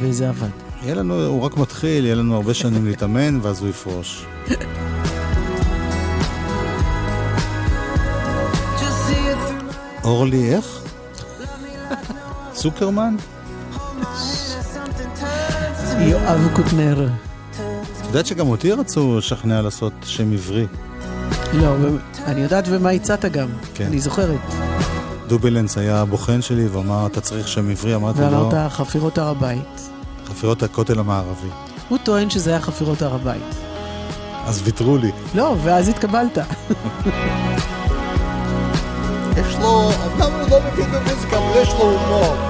וזה 0.00 0.28
עבד. 0.28 0.48
יהיה 0.82 0.94
לנו, 0.94 1.26
הוא 1.26 1.42
רק 1.42 1.56
מתחיל, 1.56 2.04
יהיה 2.04 2.14
לנו 2.14 2.36
הרבה 2.36 2.54
שנים 2.54 2.86
להתאמן, 2.86 3.38
ואז 3.42 3.60
הוא 3.60 3.68
יפרוש. 3.68 4.26
אורלי, 10.04 10.54
איך? 10.54 10.82
צוקרמן? 12.52 13.16
יואב 15.98 16.48
קוטנר. 16.54 17.08
את 18.00 18.06
יודעת 18.06 18.26
שגם 18.26 18.48
אותי 18.48 18.72
רצו 18.72 19.18
לשכנע 19.18 19.62
לעשות 19.62 19.92
שם 20.02 20.32
עברי. 20.32 20.66
לא, 21.52 21.74
אני 22.26 22.40
יודעת 22.40 22.64
ומה 22.68 22.90
הצעת 22.90 23.24
גם. 23.24 23.48
כן. 23.74 23.86
אני 23.86 24.00
זוכרת. 24.00 24.40
דובלנס 25.26 25.78
היה 25.78 26.00
הבוחן 26.00 26.42
שלי 26.42 26.66
ואמר, 26.66 27.06
אתה 27.06 27.20
צריך 27.20 27.48
שם 27.48 27.70
עברי, 27.70 27.94
אמרתי 27.94 28.20
לו, 28.20 28.26
ואמרת 28.26 28.72
חפירות 28.72 29.18
הר 29.18 29.28
הבית. 29.28 29.90
חפירות 30.26 30.62
הכותל 30.62 30.98
המערבי. 30.98 31.48
הוא 31.88 31.98
טוען 31.98 32.30
שזה 32.30 32.50
היה 32.50 32.60
חפירות 32.60 33.02
הר 33.02 33.14
הבית. 33.14 33.42
אז 34.46 34.60
ויתרו 34.64 34.96
לי. 34.96 35.10
לא, 35.34 35.56
ואז 35.62 35.88
התקבלת. 35.88 36.38
יש 39.36 39.56
לו, 39.60 39.90
אמנם 40.06 40.32
הוא 40.32 40.50
לא 40.50 40.58
מבין 40.72 40.86
במוזיקה, 40.90 41.38
אבל 41.38 41.62
יש 41.62 41.68
לו 41.68 41.80
הומור. 41.90 42.41